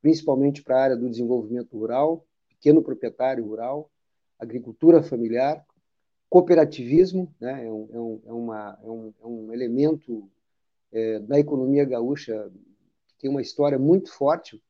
[0.00, 3.90] principalmente para a área do desenvolvimento rural, pequeno proprietário rural,
[4.38, 5.66] agricultura familiar,
[6.30, 10.30] cooperativismo, né, é, um, é, um, é uma, é, um, é um elemento
[10.92, 12.48] é, da economia gaúcha
[13.08, 14.62] que tem uma história muito forte,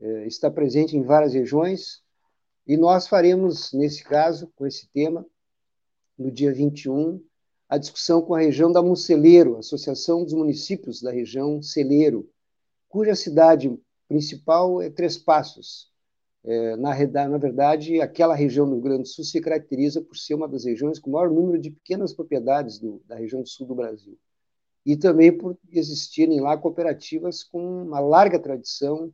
[0.00, 2.00] é, está presente em várias regiões,
[2.64, 5.26] e nós faremos, nesse caso, com esse tema,
[6.18, 7.20] no dia 21,
[7.68, 12.28] a discussão com a região da Muceleiro, Associação dos Municípios da região Celeiro,
[12.88, 13.76] cuja cidade
[14.08, 15.92] principal é Três Passos.
[16.44, 16.94] É, na,
[17.28, 20.64] na verdade, aquela região do Rio Grande do Sul se caracteriza por ser uma das
[20.64, 24.18] regiões com o maior número de pequenas propriedades do, da região sul do Brasil.
[24.84, 29.10] E também por existirem lá cooperativas com uma larga tradição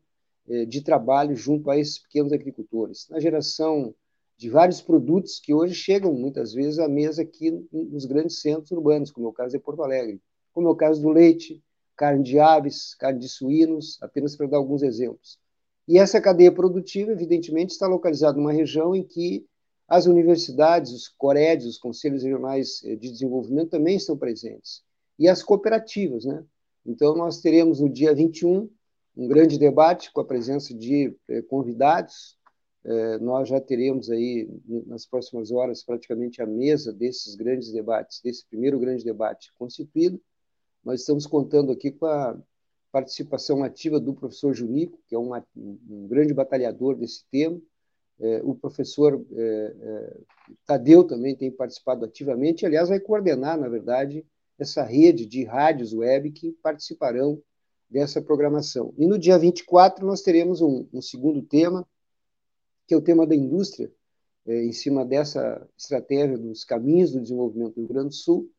[0.48, 3.08] é, de trabalho junto a esses pequenos agricultores.
[3.08, 3.94] Na geração
[4.40, 9.10] de vários produtos que hoje chegam muitas vezes à mesa aqui nos grandes centros urbanos,
[9.10, 10.18] como é o caso de Porto Alegre,
[10.50, 11.62] como é o caso do leite,
[11.94, 15.38] carne de aves, carne de suínos, apenas para dar alguns exemplos.
[15.86, 19.44] E essa cadeia produtiva, evidentemente, está localizada numa região em que
[19.86, 24.82] as universidades, os COREDs, os Conselhos Regionais eh, de Desenvolvimento também estão presentes.
[25.18, 26.42] E as cooperativas, né?
[26.86, 28.70] Então, nós teremos no dia 21
[29.18, 32.39] um grande debate com a presença de eh, convidados,
[33.20, 34.48] nós já teremos aí,
[34.86, 40.20] nas próximas horas, praticamente a mesa desses grandes debates, desse primeiro grande debate constituído.
[40.84, 42.38] Nós estamos contando aqui com a
[42.90, 47.60] participação ativa do professor Junico, que é um, um grande batalhador desse tema.
[48.18, 50.16] É, o professor é, é,
[50.66, 54.26] Tadeu também tem participado ativamente, aliás, vai coordenar, na verdade,
[54.58, 57.40] essa rede de rádios web que participarão
[57.88, 58.92] dessa programação.
[58.98, 61.86] E no dia 24 nós teremos um, um segundo tema,
[62.90, 63.88] que é o tema da indústria,
[64.44, 68.50] é, em cima dessa estratégia dos caminhos do desenvolvimento do Rio Grande do Sul,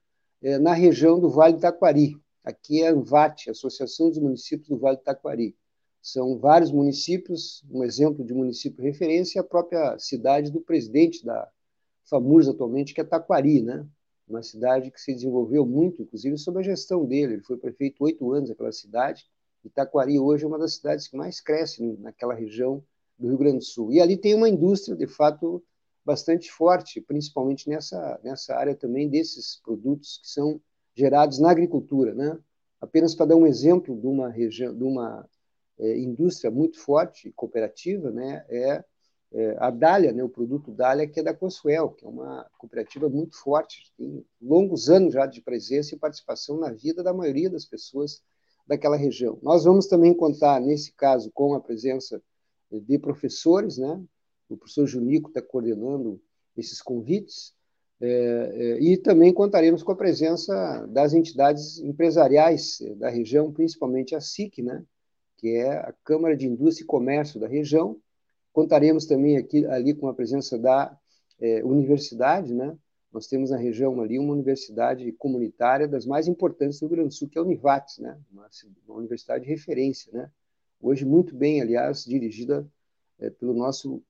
[0.42, 2.16] é, na região do Vale do Taquari.
[2.42, 5.54] Aqui é a ANVAT, Associação dos Municípios do Vale do Taquari.
[6.02, 11.50] São vários municípios, um exemplo de município referência é a própria cidade do presidente da
[12.06, 13.86] FAMURS atualmente, que é Taquari, né?
[14.30, 17.34] uma cidade que se desenvolveu muito, inclusive sob a gestão dele.
[17.34, 19.26] Ele foi prefeito oito anos daquela cidade.
[19.62, 22.82] E Taquari hoje é uma das cidades que mais cresce naquela região
[23.22, 23.92] do Rio Grande do Sul.
[23.92, 25.64] E ali tem uma indústria, de fato,
[26.04, 30.60] bastante forte, principalmente nessa, nessa área também desses produtos que são
[30.96, 32.14] gerados na agricultura.
[32.14, 32.38] Né?
[32.82, 35.30] Apenas para dar um exemplo de uma região, de uma
[35.80, 38.84] é, indústria muito forte, cooperativa, né, é,
[39.34, 43.08] é, a Dália, né, o produto Dália, que é da Consuel, que é uma cooperativa
[43.08, 47.66] muito forte, tem longos anos já de presença e participação na vida da maioria das
[47.66, 48.22] pessoas
[48.68, 49.40] daquela região.
[49.42, 52.22] Nós vamos também contar, nesse caso, com a presença
[52.72, 54.02] de professores, né?
[54.50, 56.22] O professor Junico está coordenando
[56.56, 57.54] esses convites,
[58.02, 64.20] é, é, e também contaremos com a presença das entidades empresariais da região, principalmente a
[64.20, 64.84] SIC, né?
[65.38, 68.00] que é a Câmara de Indústria e Comércio da região.
[68.52, 70.98] Contaremos também aqui ali com a presença da
[71.40, 72.78] é, universidade, né?
[73.12, 77.14] Nós temos na região ali uma universidade comunitária das mais importantes do Rio Grande do
[77.14, 78.18] Sul, que é a Univates, né?
[78.32, 78.48] Uma,
[78.88, 80.30] uma universidade de referência, né?
[80.82, 82.68] Hoje muito bem, aliás, dirigida
[83.20, 84.02] é, pelo nosso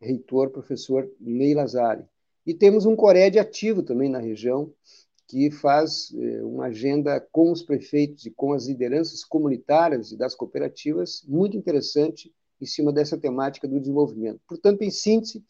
[0.00, 2.04] reitor, professor Ney Lazari.
[2.44, 4.72] E temos um Cored ativo também na região,
[5.26, 10.36] que faz eh, uma agenda com os prefeitos e com as lideranças comunitárias e das
[10.36, 14.40] cooperativas muito interessante em cima dessa temática do desenvolvimento.
[14.46, 15.44] Portanto, em síntese,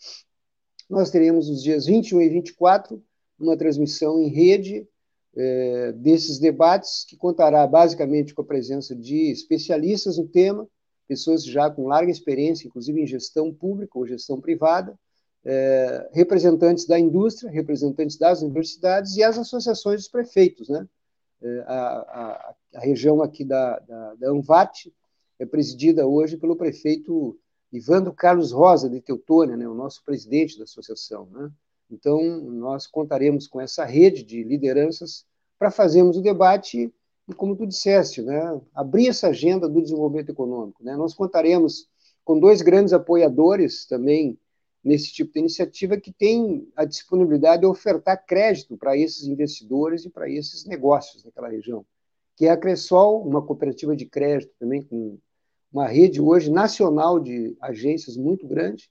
[0.89, 3.03] nós teremos os dias 21 e 24
[3.39, 4.89] uma transmissão em rede
[5.37, 10.67] eh, desses debates, que contará basicamente com a presença de especialistas no tema,
[11.07, 14.99] pessoas já com larga experiência, inclusive em gestão pública ou gestão privada,
[15.45, 20.69] é, representantes da indústria, representantes das universidades e as associações dos prefeitos.
[20.69, 20.89] Né?
[21.41, 24.93] É, a, a, a, região aqui da, da, da Anvat
[25.39, 27.39] é presidida hoje pelo prefeito
[27.73, 29.69] Ivandro Carlos Rosa, de Teutônia, né?
[29.69, 31.29] o nosso presidente da associação.
[31.31, 31.51] Né?
[31.91, 35.25] Então, nós contaremos com essa rede de lideranças
[35.59, 36.93] para fazermos o debate
[37.29, 40.83] e, como tu disseste, né, abrir essa agenda do desenvolvimento econômico.
[40.83, 40.97] Né?
[40.97, 41.89] Nós contaremos
[42.25, 44.39] com dois grandes apoiadores também
[44.83, 50.11] nesse tipo de iniciativa que tem a disponibilidade de ofertar crédito para esses investidores e
[50.11, 51.85] para esses negócios naquela região,
[52.37, 55.19] que é a Cressol, uma cooperativa de crédito também com
[55.73, 58.89] uma rede hoje nacional de agências muito grande,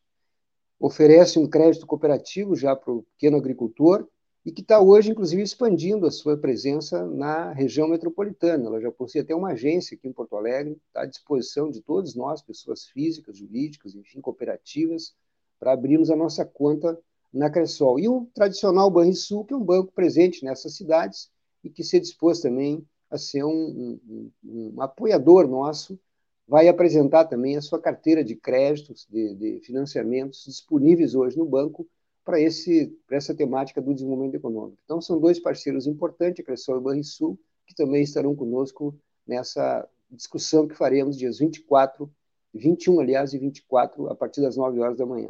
[0.80, 4.08] oferece um crédito cooperativo já para o pequeno agricultor
[4.46, 8.68] e que está hoje, inclusive, expandindo a sua presença na região metropolitana.
[8.68, 12.14] Ela já possui até uma agência aqui em Porto Alegre, está à disposição de todos
[12.16, 15.16] nós, pessoas físicas, jurídicas, enfim, cooperativas,
[15.60, 17.00] para abrirmos a nossa conta
[17.34, 18.00] na Cressol.
[18.00, 21.32] E o tradicional Banrisul, que é um banco presente nessas cidades
[21.64, 26.00] e que se dispôs também a ser um, um, um, apoiador nosso,
[26.48, 31.88] vai apresentar também a sua carteira de créditos, de, de financiamentos disponíveis hoje no banco
[32.24, 34.78] para essa temática do desenvolvimento econômico.
[34.84, 38.96] Então, são dois parceiros importantes, a Cressol e o Banrisul, que também estarão conosco
[39.28, 42.12] nessa discussão que faremos dias 24,
[42.54, 45.30] 21, aliás, e 24, a partir das 9 horas da manhã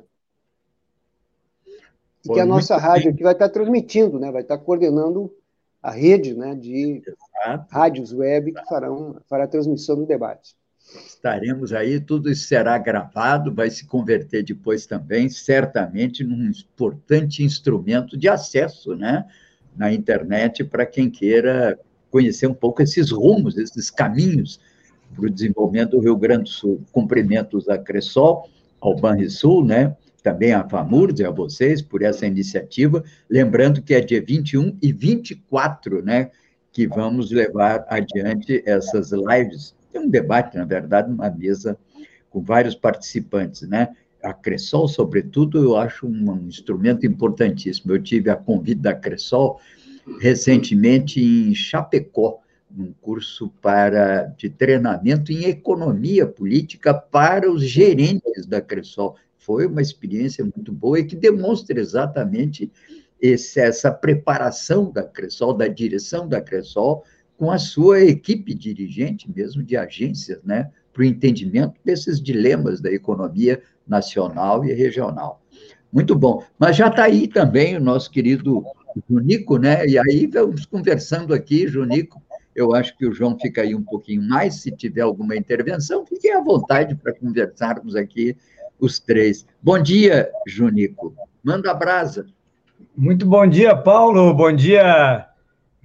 [2.25, 4.31] e que a nossa rádio aqui vai estar transmitindo, né?
[4.31, 5.31] vai estar coordenando
[5.81, 7.67] a rede né, de Exato.
[7.69, 10.55] rádios web que farão fará a transmissão do debate.
[11.07, 18.15] Estaremos aí, tudo isso será gravado, vai se converter depois também, certamente, num importante instrumento
[18.17, 19.25] de acesso né,
[19.75, 21.79] na internet para quem queira
[22.11, 24.59] conhecer um pouco esses rumos, esses caminhos
[25.15, 26.83] para o desenvolvimento do Rio Grande do Sul.
[26.91, 29.95] Cumprimentos a Cressol, ao Banrisul, né?
[30.25, 34.91] também a FAMURD e a vocês por essa iniciativa, lembrando que é dia 21 e
[34.91, 36.31] 24, né,
[36.71, 39.75] que vamos levar adiante essas lives.
[39.95, 41.77] É um debate, na verdade, uma mesa
[42.29, 43.95] com vários participantes, né?
[44.21, 47.93] A Cressol, sobretudo, eu acho um instrumento importantíssimo.
[47.93, 49.59] Eu tive a convite da Cressol
[50.19, 52.39] recentemente em Chapecó,
[52.69, 59.15] num curso para de treinamento em economia política para os gerentes da Cressol
[59.45, 62.71] foi uma experiência muito boa e que demonstra exatamente
[63.21, 67.03] esse, essa preparação da Cressol, da direção da Cressol,
[67.37, 72.91] com a sua equipe dirigente mesmo de agências, né, para o entendimento desses dilemas da
[72.91, 75.41] economia nacional e regional.
[75.91, 76.43] Muito bom.
[76.57, 78.63] Mas já está aí também o nosso querido
[79.09, 79.85] Junico, né?
[79.85, 82.21] E aí vamos conversando aqui, Junico.
[82.55, 86.33] Eu acho que o João fica aí um pouquinho mais, se tiver alguma intervenção, fiquem
[86.33, 88.37] à vontade para conversarmos aqui
[88.79, 89.45] os três.
[89.61, 91.13] Bom dia, Junico.
[91.43, 92.25] Manda brasa.
[92.95, 94.33] Muito bom dia, Paulo.
[94.33, 95.27] Bom dia,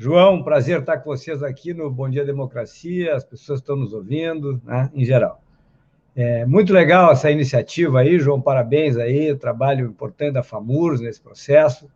[0.01, 0.42] João.
[0.42, 3.14] Prazer estar com vocês aqui no Bom Dia Democracia.
[3.14, 5.42] As pessoas estão nos ouvindo, né, em geral.
[6.16, 8.40] É muito legal essa iniciativa aí, João.
[8.40, 9.36] Parabéns aí.
[9.36, 11.86] Trabalho importante da FAMURS nesse processo.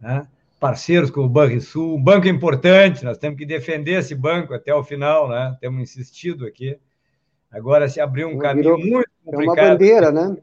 [0.00, 0.28] Né?
[0.60, 4.84] parceiros como o Banrisul, um banco importante, nós temos que defender esse banco até o
[4.84, 5.56] final, né?
[5.58, 6.78] Temos insistido aqui.
[7.50, 9.58] Agora se abriu um caminho Virou, muito complicado.
[9.58, 10.36] É uma bandeira, né?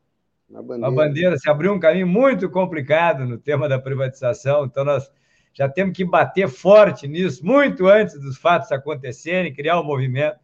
[0.49, 0.89] Uma bandeira.
[0.89, 5.10] uma bandeira, se abriu um caminho muito complicado no tema da privatização, então nós
[5.58, 10.38] já temos que bater forte nisso, muito antes dos fatos acontecerem, criar um movimento.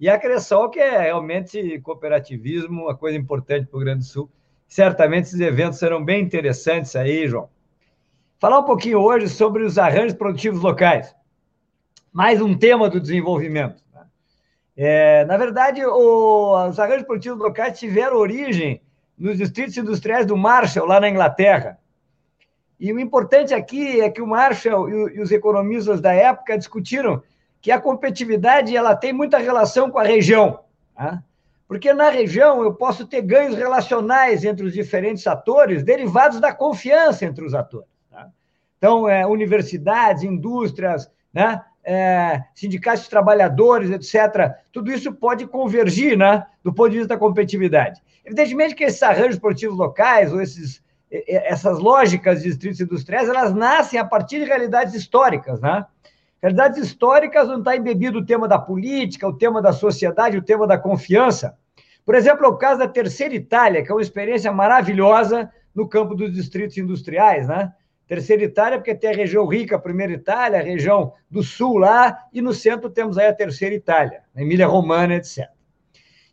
[0.00, 4.30] E a Cressol, que é realmente cooperativismo, uma coisa importante para o Grande Sul.
[4.66, 7.48] Certamente esses eventos serão bem interessantes aí, João
[8.38, 11.14] falar um pouquinho hoje sobre os arranjos produtivos locais.
[12.12, 13.82] Mais um tema do desenvolvimento.
[13.92, 14.06] Né?
[14.76, 18.80] É, na verdade, o, os arranjos produtivos locais tiveram origem
[19.16, 21.78] nos distritos industriais do Marshall, lá na Inglaterra.
[22.78, 27.22] E o importante aqui é que o Marshall e, os economistas da época discutiram
[27.60, 30.60] que a competitividade ela tem muita relação com a região.
[30.94, 31.22] Tá?
[31.66, 37.24] Porque na região eu posso ter ganhos relacionais entre os diferentes atores derivados da confiança
[37.24, 37.98] entre os atores.
[38.78, 41.62] Então, é, universidades, indústrias, né?
[41.90, 47.18] É, sindicatos de trabalhadores, etc., tudo isso pode convergir né, do ponto de vista da
[47.18, 47.98] competitividade.
[48.22, 53.98] Evidentemente que esses arranjos produtivos locais, ou esses, essas lógicas de distritos industriais, elas nascem
[53.98, 55.60] a partir de realidades históricas.
[55.60, 55.84] Né?
[56.42, 60.66] Realidades históricas onde está embebido o tema da política, o tema da sociedade, o tema
[60.66, 61.56] da confiança.
[62.04, 66.14] Por exemplo, é o caso da Terceira Itália, que é uma experiência maravilhosa no campo
[66.14, 67.72] dos distritos industriais, né?
[68.06, 72.24] Terceira Itália, porque tem a região rica, a primeira Itália, a região do sul lá,
[72.32, 75.46] e no centro temos aí a terceira Itália, a Emília Romana, etc.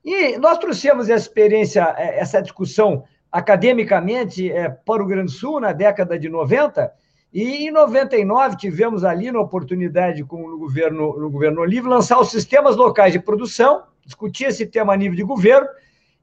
[0.06, 3.04] E nós trouxemos essa experiência, é, essa discussão
[3.36, 6.90] academicamente é, para o Grande Sul na década de 90,
[7.34, 12.32] e em 99 tivemos ali na oportunidade com o governo, no governo Olive lançar os
[12.32, 15.68] sistemas locais de produção, discutir esse tema a nível de governo,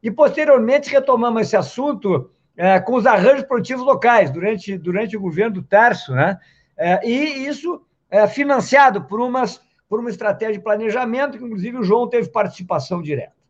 [0.02, 5.56] e posteriormente retomamos esse assunto é, com os arranjos produtivos locais durante, durante o governo
[5.56, 6.40] do Tarso, né?
[6.78, 11.84] É, e isso é financiado por, umas, por uma estratégia de planejamento, que inclusive o
[11.84, 13.41] João teve participação direta.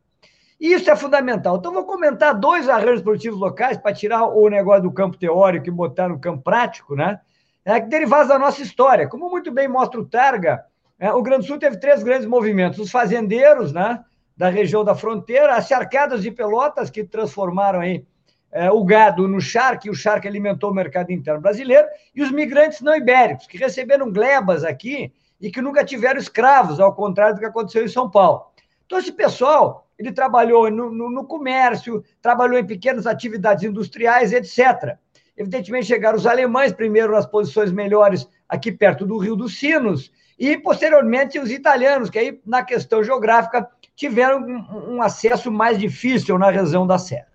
[0.62, 1.56] E isso é fundamental.
[1.56, 5.72] Então, vou comentar dois arranjos produtivos locais para tirar o negócio do campo teórico e
[5.72, 7.18] botar no campo prático, né?
[7.64, 9.08] É, derivados da nossa história.
[9.08, 10.64] Como muito bem mostra o Targa,
[11.00, 14.04] é, o Grande Sul teve três grandes movimentos: os fazendeiros, né?
[14.36, 18.06] Da região da fronteira, as charcadas de pelotas, que transformaram aí
[18.52, 22.80] é, o gado no charque, o charque alimentou o mercado interno brasileiro, e os migrantes
[22.82, 27.46] não ibéricos, que receberam glebas aqui e que nunca tiveram escravos, ao contrário do que
[27.46, 28.46] aconteceu em São Paulo.
[28.86, 34.96] Então, esse pessoal, ele trabalhou no, no, no comércio, trabalhou em pequenas atividades industriais, etc.
[35.36, 40.56] Evidentemente, chegaram os alemães, primeiro nas posições melhores aqui perto do Rio dos Sinos, e
[40.56, 46.50] posteriormente os italianos, que aí, na questão geográfica, tiveram um, um acesso mais difícil na
[46.50, 47.28] região da Serra.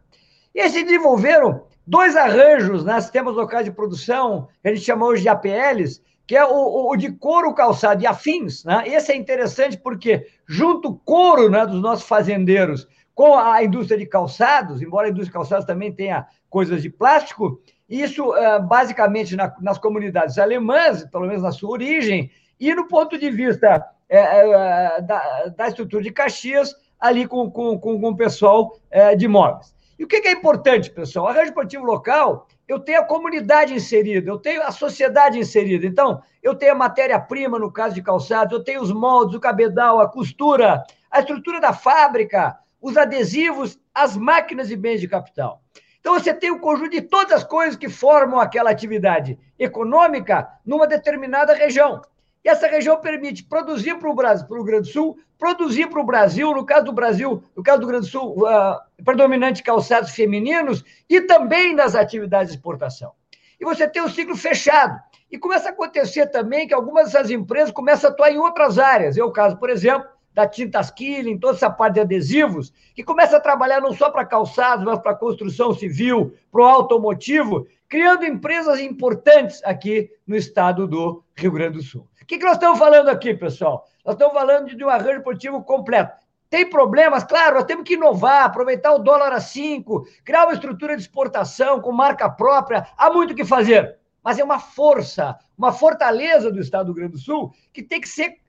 [0.54, 5.22] E eles desenvolveram dois arranjos né, sistemas locais de produção, que a gente chama hoje
[5.22, 8.66] de APLs, que é o, o, de couro, calçado e afins.
[8.66, 8.84] Né?
[8.86, 14.06] Esse é interessante porque, junto o couro né, dos nossos fazendeiros com a indústria de
[14.06, 17.60] calçados, embora a indústria de calçados também tenha coisas de plástico,
[17.90, 23.18] isso eh, basicamente na, nas comunidades alemãs, pelo menos na sua origem, e no ponto
[23.18, 28.78] de vista é, é, da, estrutura de Caxias, ali com, com, com, o pessoal
[29.18, 29.74] de móveis.
[29.98, 31.28] E o que é importante, pessoal?
[31.28, 35.86] A rede esportivo local, eu tenho a comunidade inserida, eu tenho a sociedade inserida.
[35.86, 40.02] Então, eu tenho a matéria-prima, no caso de calçados, eu tenho os moldes, o cabedal,
[40.02, 45.62] a costura, a estrutura da fábrica, os adesivos, as máquinas e bens de capital.
[46.00, 50.88] Então, você tem o conjunto de todas as coisas que formam aquela atividade econômica numa
[50.88, 52.02] determinada região.
[52.48, 56.54] Essa região permite produzir para o Brasil, para o Grande Sul, produzir para o Brasil,
[56.54, 61.76] no caso do Brasil, no caso do Grande Sul, uh, predominante calçados femininos, e também
[61.76, 63.12] nas atividades de exportação.
[63.60, 64.98] E você tem o ciclo fechado.
[65.30, 69.18] E começa a acontecer também que algumas dessas empresas começam a atuar em outras áreas.
[69.18, 73.36] É o caso, por exemplo, da Tintas Killing, toda essa parte de adesivos, que começa
[73.36, 78.80] a trabalhar não só para calçados, mas para construção civil, para o automotivo, criando empresas
[78.80, 82.08] importantes aqui no estado do Rio Grande do Sul.
[82.28, 83.88] O que, que nós estamos falando aqui, pessoal?
[84.04, 86.12] Nós estamos falando de um arranjo esportivo completo.
[86.50, 87.24] Tem problemas?
[87.24, 91.80] Claro, nós temos que inovar, aproveitar o dólar a cinco, criar uma estrutura de exportação
[91.80, 92.86] com marca própria.
[92.98, 93.98] Há muito o que fazer.
[94.22, 98.02] mas é uma força, uma fortaleza do Estado do Rio Grande do Sul que tem
[98.02, 98.42] que ser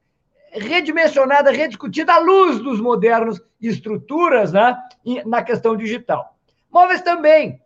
[0.50, 4.76] redimensionada, rediscutida à luz dos modernos estruturas né,
[5.24, 6.36] na questão digital.
[6.68, 7.62] Móveis também,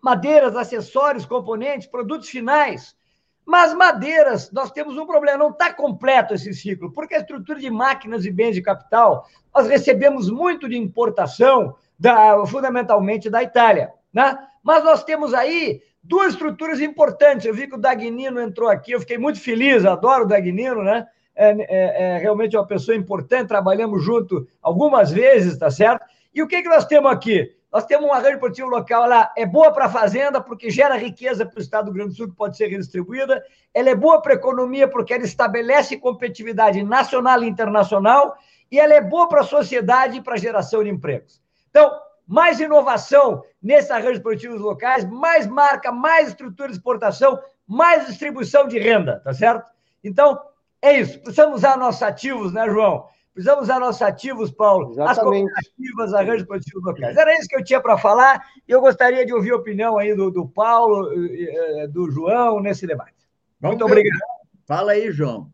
[0.00, 2.96] madeiras, acessórios, componentes, produtos finais.
[3.44, 7.70] Mas madeiras, nós temos um problema, não está completo esse ciclo, porque a estrutura de
[7.70, 13.92] máquinas e bens de capital, nós recebemos muito de importação, da, fundamentalmente da Itália.
[14.12, 14.36] Né?
[14.62, 17.46] Mas nós temos aí duas estruturas importantes.
[17.46, 21.06] Eu vi que o Dagnino entrou aqui, eu fiquei muito feliz, adoro o Dagnino, né?
[21.34, 26.04] É, é, é, realmente uma pessoa importante, trabalhamos junto algumas vezes, tá certo?
[26.34, 27.54] E o que, que nós temos aqui?
[27.72, 31.46] Nós temos um arranjo produtivo local lá, é boa para a fazenda, porque gera riqueza
[31.46, 33.42] para o Estado do Rio Grande do Sul, que pode ser redistribuída.
[33.72, 38.36] Ela é boa para a economia, porque ela estabelece competitividade nacional e internacional.
[38.70, 41.40] E ela é boa para a sociedade e para a geração de empregos.
[41.70, 41.90] Então,
[42.26, 48.78] mais inovação nesses arranjos produtivos locais, mais marca, mais estrutura de exportação, mais distribuição de
[48.78, 49.70] renda, tá certo?
[50.04, 50.38] Então,
[50.82, 51.18] é isso.
[51.20, 53.06] Precisamos usar nossos ativos, né, João?
[53.34, 54.92] Precisamos usar nossos ativos, Paulo.
[54.92, 55.50] Exatamente.
[55.50, 57.16] As cooperativas, arranjos produtivos locais.
[57.16, 60.14] Era isso que eu tinha para falar e eu gostaria de ouvir a opinião aí
[60.14, 63.14] do, do Paulo, eh, do João nesse debate.
[63.60, 64.00] Vamos Muito ver.
[64.00, 64.20] obrigado.
[64.66, 65.50] Fala aí, João.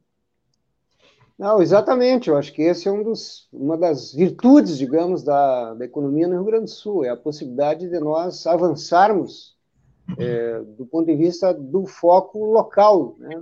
[1.38, 2.28] Não, exatamente.
[2.28, 6.34] Eu acho que esse é um dos, uma das virtudes, digamos, da, da economia no
[6.34, 9.56] Rio Grande do Sul, é a possibilidade de nós avançarmos
[10.18, 13.40] é, do ponto de vista do foco local, né?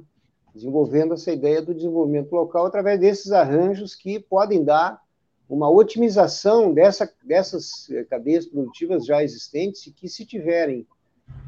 [0.57, 5.03] Desenvolvendo essa ideia do desenvolvimento local através desses arranjos que podem dar
[5.49, 10.87] uma otimização dessa, dessas eh, cadeias produtivas já existentes e que, se tiverem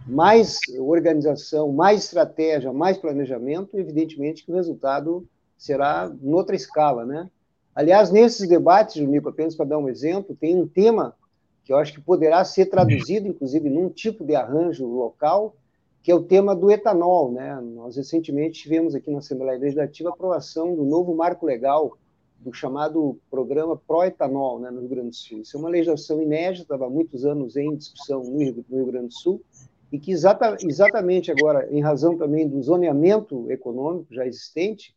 [0.06, 7.30] mais organização, mais estratégia, mais planejamento, evidentemente que o resultado será noutra escala, né?
[7.74, 11.16] Aliás, nesses debates, Junico, apenas para dar um exemplo, tem um tema
[11.64, 15.54] que eu acho que poderá ser traduzido, inclusive, num tipo de arranjo local,
[16.02, 17.32] que é o tema do etanol.
[17.32, 17.60] Né?
[17.60, 21.96] Nós recentemente tivemos aqui na Assembleia Legislativa a aprovação do novo marco legal
[22.38, 25.40] do chamado programa Pro-Etanol né, no Rio Grande do Sul.
[25.40, 28.86] Isso é uma legislação inédita, estava há muitos anos em discussão no Rio, no Rio
[28.86, 29.42] Grande do Sul,
[29.90, 34.94] e que exata, exatamente agora, em razão também do zoneamento econômico já existente,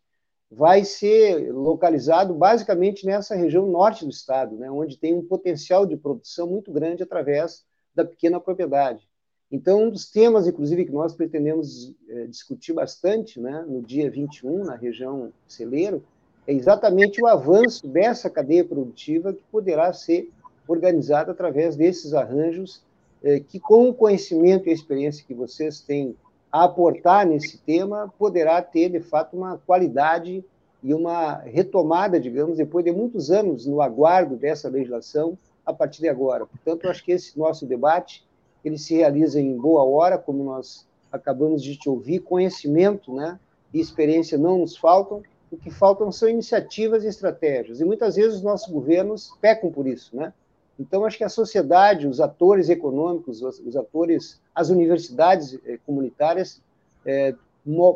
[0.52, 5.95] vai ser localizado basicamente nessa região norte do estado, né, onde tem um potencial de
[5.95, 7.64] produção muito grande através
[7.95, 9.10] da pequena propriedade.
[9.52, 14.64] Então, um dos temas, inclusive, que nós pretendemos é, discutir bastante né, no dia 21,
[14.64, 16.02] na região celeiro,
[16.47, 20.32] é exatamente o avanço dessa cadeia produtiva que poderá ser
[20.68, 22.82] organizada através desses arranjos,
[23.22, 26.16] é, que, com o conhecimento e a experiência que vocês têm
[26.52, 30.43] a aportar nesse tema, poderá ter, de fato, uma qualidade
[30.82, 36.10] e uma retomada, digamos, depois de muitos anos no aguardo dessa legislação, a partir de
[36.10, 36.45] agora.
[36.45, 38.26] Portanto, acho que esse nosso debate
[38.64, 43.39] ele se realiza em boa hora, como nós acabamos de te ouvir, conhecimento né,
[43.74, 48.36] e experiência não nos faltam, o que faltam são iniciativas e estratégias, e muitas vezes
[48.36, 50.34] os nossos governos pecam por isso, né?
[50.80, 56.59] Então, acho que a sociedade, os atores econômicos, os, atores, as universidades eh, comunitárias
[57.05, 57.36] eh,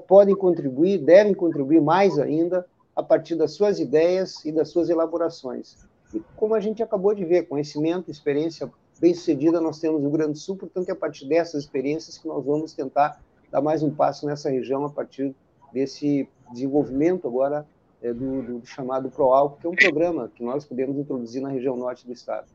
[0.07, 5.78] podem contribuir, devem contribuir mais ainda a partir das suas ideias e das suas elaborações.
[6.13, 10.34] E como a gente acabou de ver, conhecimento, experiência bem-sucedida nós temos no Rio Grande
[10.34, 13.22] do Sul, portanto, é a partir dessas experiências que nós vamos tentar
[13.52, 15.36] dar mais um passo nessa região a partir
[15.72, 17.66] desse desenvolvimento agora
[18.02, 21.76] é, do, do, chamado ProAlco, que é um programa que nós podemos introduzir na região
[21.76, 22.48] norte do estado.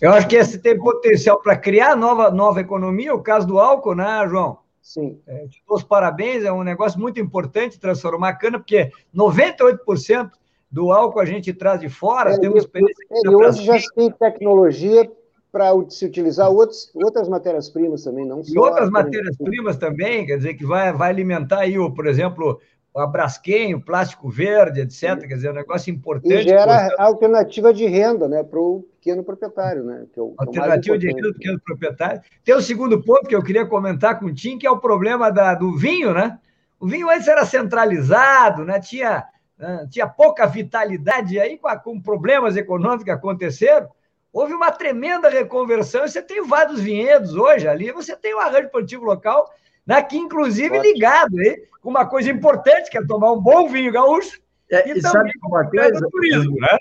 [0.00, 3.94] Eu acho que esse tem potencial para criar nova, nova economia, o caso do álcool,
[3.94, 4.58] né, João?
[4.80, 5.20] Sim.
[5.26, 10.30] É, te dou os parabéns, é um negócio muito importante transformar a cana, porque 98%
[10.70, 13.04] do álcool a gente traz de fora, é, temos experiência.
[13.10, 15.10] É, e hoje já tem tecnologia
[15.50, 18.54] para se utilizar outros, outras matérias-primas também, não só.
[18.54, 22.60] E outras matérias-primas também, quer dizer, que vai, vai alimentar aí, por exemplo,
[22.94, 25.26] o Braskem, o plástico verde, etc.
[25.26, 26.34] Quer dizer, é um negócio importante.
[26.34, 29.82] E gera alternativa de renda né, para o pequeno proprietário.
[29.82, 32.20] Né, que é o, alternativa de renda para o pequeno proprietário.
[32.44, 35.32] Tem o segundo ponto que eu queria comentar com o Tim, que é o problema
[35.32, 36.38] da, do vinho, né?
[36.78, 38.80] O vinho antes era centralizado, né?
[38.80, 39.26] tinha
[39.60, 43.88] né, tinha pouca vitalidade, aí com, com problemas econômicos que aconteceram,
[44.32, 48.70] houve uma tremenda reconversão, e você tem vários vinhedos hoje ali, você tem um arranjo
[48.70, 49.52] produtivo local,
[49.86, 50.82] né, que inclusive Ótimo.
[50.82, 54.40] ligado aí, com uma coisa importante, que é tomar um bom vinho gaúcho,
[54.70, 56.78] é, e, e com uma coisa, turismo, né?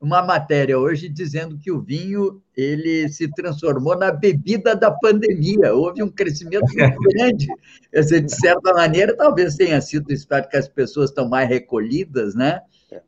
[0.00, 5.74] Uma matéria hoje dizendo que o vinho ele se transformou na bebida da pandemia.
[5.74, 7.48] Houve um crescimento muito grande.
[7.92, 12.34] Dizer, de certa maneira, talvez tenha sido o estado que as pessoas estão mais recolhidas,
[12.34, 12.60] né?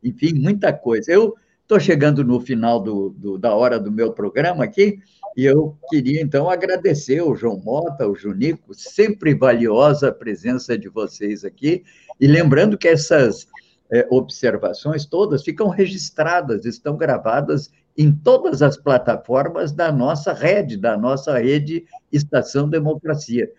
[0.03, 1.11] Enfim, muita coisa.
[1.11, 1.35] Eu
[1.73, 4.99] Estou chegando no final do, do, da hora do meu programa aqui,
[5.35, 10.91] e eu queria, então, agradecer ao João Mota, ao Junico, sempre valiosa a presença de
[10.91, 11.83] vocês aqui,
[12.21, 13.47] e lembrando que essas
[13.93, 20.97] é, observações todas ficam registradas, estão gravadas em todas as plataformas da nossa rede, da
[20.97, 23.53] nossa rede Estação Democracia.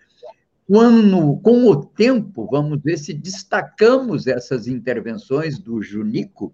[0.66, 6.52] Quando, com o tempo, vamos ver se destacamos essas intervenções do Junico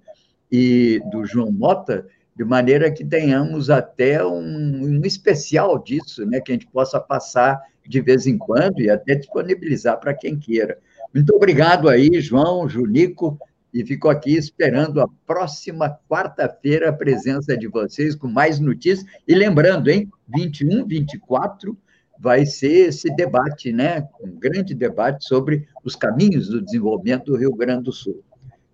[0.52, 2.06] e do João Mota,
[2.36, 7.58] de maneira que tenhamos até um, um especial disso, né, que a gente possa passar
[7.86, 10.78] de vez em quando e até disponibilizar para quem queira.
[11.14, 13.38] Muito obrigado aí, João, Junico,
[13.72, 19.06] e fico aqui esperando a próxima quarta-feira a presença de vocês com mais notícias.
[19.26, 21.76] E lembrando, hein, 21, 24
[22.18, 24.06] vai ser esse debate, né?
[24.20, 28.22] Um grande debate sobre os caminhos do desenvolvimento do Rio Grande do Sul.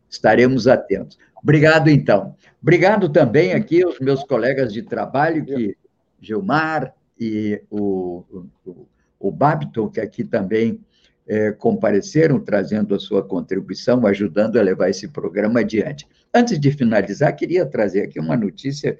[0.09, 1.19] Estaremos atentos.
[1.43, 2.35] Obrigado, então.
[2.61, 5.77] Obrigado também aqui aos meus colegas de trabalho, que
[6.21, 8.25] Gilmar e o,
[8.65, 8.87] o,
[9.21, 10.81] o Babiton, que aqui também
[11.27, 16.07] é, compareceram, trazendo a sua contribuição, ajudando a levar esse programa adiante.
[16.33, 18.99] Antes de finalizar, queria trazer aqui uma notícia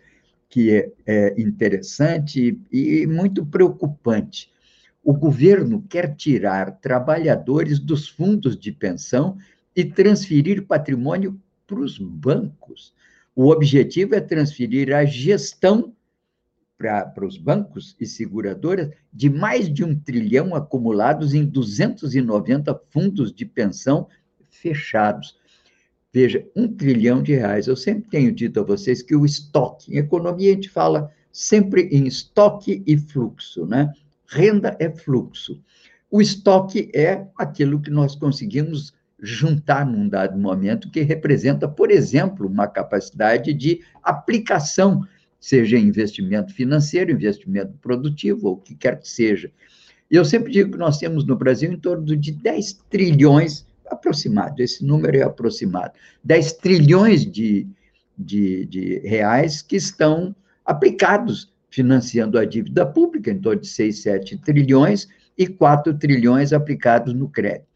[0.49, 4.51] que é, é interessante e muito preocupante.
[5.03, 9.37] O governo quer tirar trabalhadores dos fundos de pensão
[9.75, 12.93] e transferir patrimônio para os bancos.
[13.35, 15.95] O objetivo é transferir a gestão
[16.77, 23.47] para os bancos e seguradoras de mais de um trilhão acumulados em 290 fundos de
[23.47, 24.09] pensão
[24.51, 25.39] fechados.
[26.13, 27.67] Veja, um trilhão de reais.
[27.67, 31.83] Eu sempre tenho dito a vocês que o estoque, em economia a gente fala sempre
[31.93, 33.93] em estoque e fluxo, né?
[34.27, 35.63] Renda é fluxo.
[36.11, 42.47] O estoque é aquilo que nós conseguimos juntar num dado momento, que representa, por exemplo,
[42.47, 45.07] uma capacidade de aplicação
[45.41, 49.51] seja investimento financeiro, investimento produtivo, ou o que quer que seja.
[50.11, 54.61] E eu sempre digo que nós temos no Brasil em torno de 10 trilhões, aproximado,
[54.61, 55.93] esse número é aproximado,
[56.25, 57.67] 10 trilhões de,
[58.17, 60.35] de, de reais que estão
[60.65, 67.13] aplicados financiando a dívida pública, em torno de 6, 7 trilhões, e 4 trilhões aplicados
[67.13, 67.67] no crédito.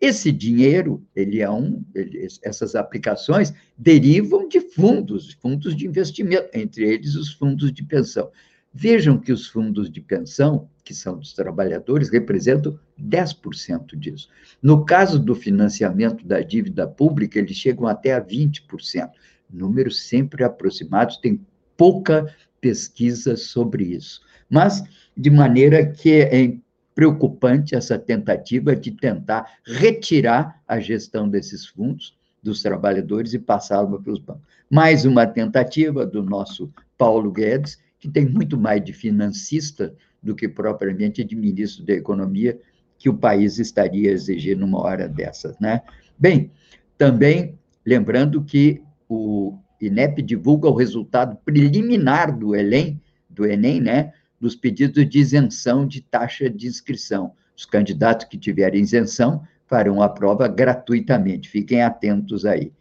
[0.00, 6.84] Esse dinheiro, ele é um, ele, essas aplicações derivam de fundos, fundos de investimento, entre
[6.84, 8.30] eles os fundos de pensão.
[8.72, 14.28] Vejam que os fundos de pensão, que são dos trabalhadores, representam 10% disso.
[14.62, 19.10] No caso do financiamento da dívida pública, eles chegam até a 20%.
[19.52, 21.44] Números sempre aproximados, tem
[21.76, 24.22] pouca pesquisa sobre isso.
[24.48, 24.82] Mas,
[25.16, 26.54] de maneira que é
[26.94, 34.12] preocupante essa tentativa de tentar retirar a gestão desses fundos dos trabalhadores e passá-la para
[34.12, 34.42] os bancos.
[34.70, 40.48] Mais uma tentativa do nosso Paulo Guedes, que tem muito mais de financista do que
[40.48, 42.58] propriamente de ministro da Economia,
[42.98, 45.82] que o país estaria exigindo numa hora dessas, né?
[46.18, 46.50] Bem,
[46.98, 54.12] também lembrando que o INEP divulga o resultado preliminar do Enem, do Enem, né?
[54.40, 57.34] Dos pedidos de isenção de taxa de inscrição.
[57.56, 61.48] Os candidatos que tiverem isenção farão a prova gratuitamente.
[61.48, 62.72] Fiquem atentos aí.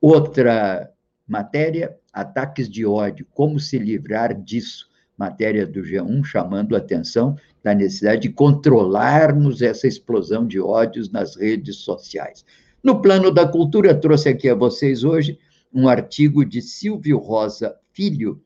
[0.00, 0.90] Outra
[1.26, 4.88] matéria, ataques de ódio, como se livrar disso?
[5.18, 11.34] Matéria do G1 chamando a atenção da necessidade de controlarmos essa explosão de ódios nas
[11.34, 12.44] redes sociais.
[12.82, 15.36] No plano da cultura, trouxe aqui a vocês hoje
[15.74, 18.40] um artigo de Silvio Rosa Filho,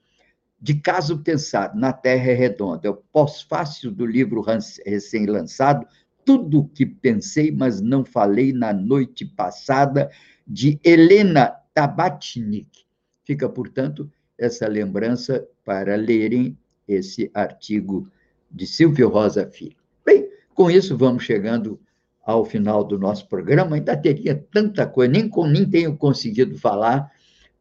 [0.62, 4.40] de caso pensado, na Terra é redonda, é o pós-fácil do livro
[4.86, 5.84] recém-lançado,
[6.24, 10.08] Tudo o que pensei, mas não falei na noite passada,
[10.46, 12.86] de Helena Tabatnik.
[13.24, 14.08] Fica, portanto,
[14.38, 16.56] essa lembrança para lerem
[16.86, 18.08] esse artigo
[18.48, 19.76] de Silvio Rosa Filho.
[20.06, 21.80] Bem, com isso vamos chegando
[22.24, 23.74] ao final do nosso programa.
[23.74, 27.10] Ainda teria tanta coisa, nem, nem tenho conseguido falar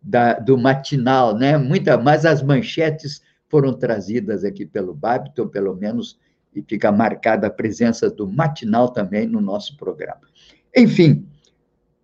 [0.01, 1.57] da, do matinal, né?
[1.57, 6.17] Muita, mas as manchetes foram trazidas aqui pelo Babiton, pelo menos,
[6.55, 10.21] e fica marcada a presença do matinal também no nosso programa.
[10.75, 11.25] Enfim,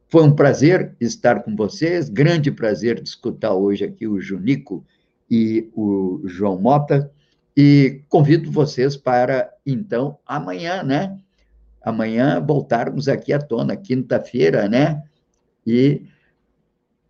[0.10, 4.86] foi um prazer estar com vocês, grande prazer de escutar hoje aqui o Junico
[5.30, 7.12] e o João Mota,
[7.56, 11.18] e convido vocês para, então, amanhã, né?
[11.82, 15.04] Amanhã voltarmos aqui à tona, quinta-feira, né?
[15.66, 16.04] E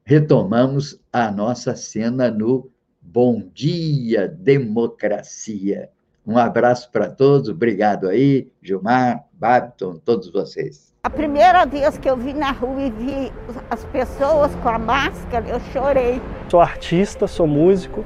[0.08, 2.70] retomamos a nossa cena no
[3.02, 5.90] Bom Dia Democracia.
[6.26, 10.94] Um abraço para todos, obrigado aí, Gilmar, Babiton, todos vocês.
[11.04, 13.34] A primeira vez que eu vi na rua e vi
[13.70, 16.22] as pessoas com a máscara, eu chorei.
[16.48, 18.06] Sou artista, sou músico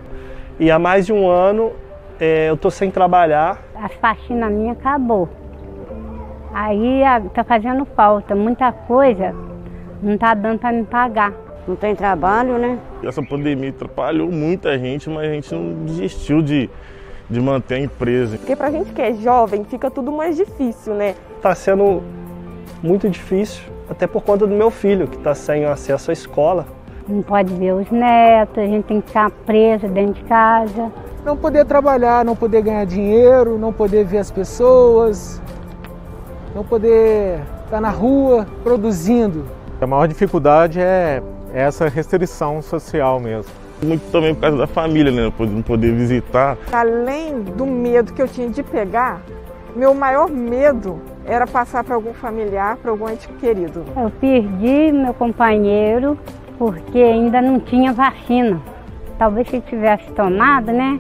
[0.60, 1.72] e há mais de um ano
[2.20, 3.64] é, eu estou sem trabalhar.
[3.76, 5.30] A faxina minha acabou.
[6.52, 9.36] Aí está fazendo falta, muita coisa
[10.02, 11.51] não está dando para me pagar.
[11.68, 12.80] Não tem trabalho, né?
[13.04, 16.70] Essa pandemia atrapalhou muita gente, mas a gente não desistiu de,
[17.30, 18.38] de manter a empresa.
[18.38, 21.16] Porque para a gente que é jovem, fica tudo mais difícil, né?
[21.38, 22.02] Está sendo
[22.82, 26.66] muito difícil, até por conta do meu filho, que está sem acesso à escola.
[27.08, 30.92] Não pode ver os netos, a gente tem que ficar preso dentro de casa.
[31.24, 35.40] Não poder trabalhar, não poder ganhar dinheiro, não poder ver as pessoas,
[36.56, 39.46] não poder estar na rua produzindo.
[39.80, 41.22] A maior dificuldade é
[41.54, 43.52] essa restrição social mesmo.
[43.84, 45.34] Muito também por causa da família, né?
[45.40, 46.58] Não poder visitar.
[46.72, 49.22] Além do medo que eu tinha de pegar,
[49.76, 53.84] meu maior medo era passar para algum familiar, para algum ente querido.
[53.96, 56.18] Eu perdi meu companheiro
[56.58, 58.62] porque ainda não tinha vacina.
[59.18, 61.00] Talvez se tivesse tomado, né?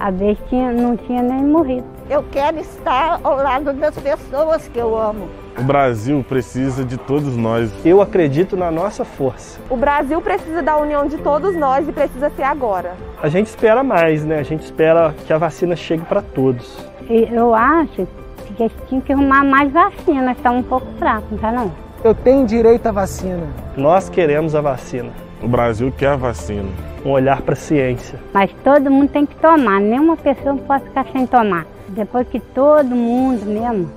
[0.00, 1.91] A vez tinha, não tinha nem morrido.
[2.12, 5.30] Eu quero estar ao lado das pessoas que eu amo.
[5.58, 7.72] O Brasil precisa de todos nós.
[7.86, 9.58] Eu acredito na nossa força.
[9.70, 12.92] O Brasil precisa da união de todos nós e precisa ser agora.
[13.22, 14.40] A gente espera mais, né?
[14.40, 16.76] A gente espera que a vacina chegue para todos.
[17.08, 18.06] Eu acho
[18.44, 21.72] que eles tinham que arrumar mais vacina, está um pouco fraco, não está não?
[22.04, 23.46] Eu tenho direito à vacina.
[23.74, 25.12] Nós queremos a vacina.
[25.42, 26.68] O Brasil quer a vacina.
[27.06, 28.20] Um olhar para a ciência.
[28.34, 31.64] Mas todo mundo tem que tomar, nenhuma pessoa pode ficar sem tomar.
[31.92, 33.90] Depois que todo mundo mesmo,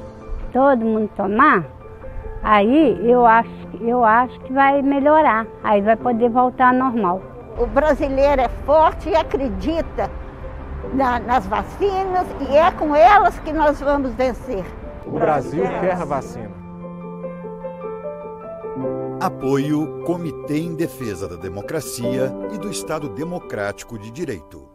[0.51, 1.63] todo mundo tomar,
[2.43, 5.47] aí eu acho, eu acho que vai melhorar.
[5.63, 7.21] Aí vai poder voltar ao normal.
[7.57, 10.11] O brasileiro é forte e acredita
[10.93, 14.65] na, nas vacinas e é com elas que nós vamos vencer.
[15.05, 16.51] O Brasil quer a vacina.
[19.21, 24.74] Apoio Comitê em Defesa da Democracia e do Estado Democrático de Direito.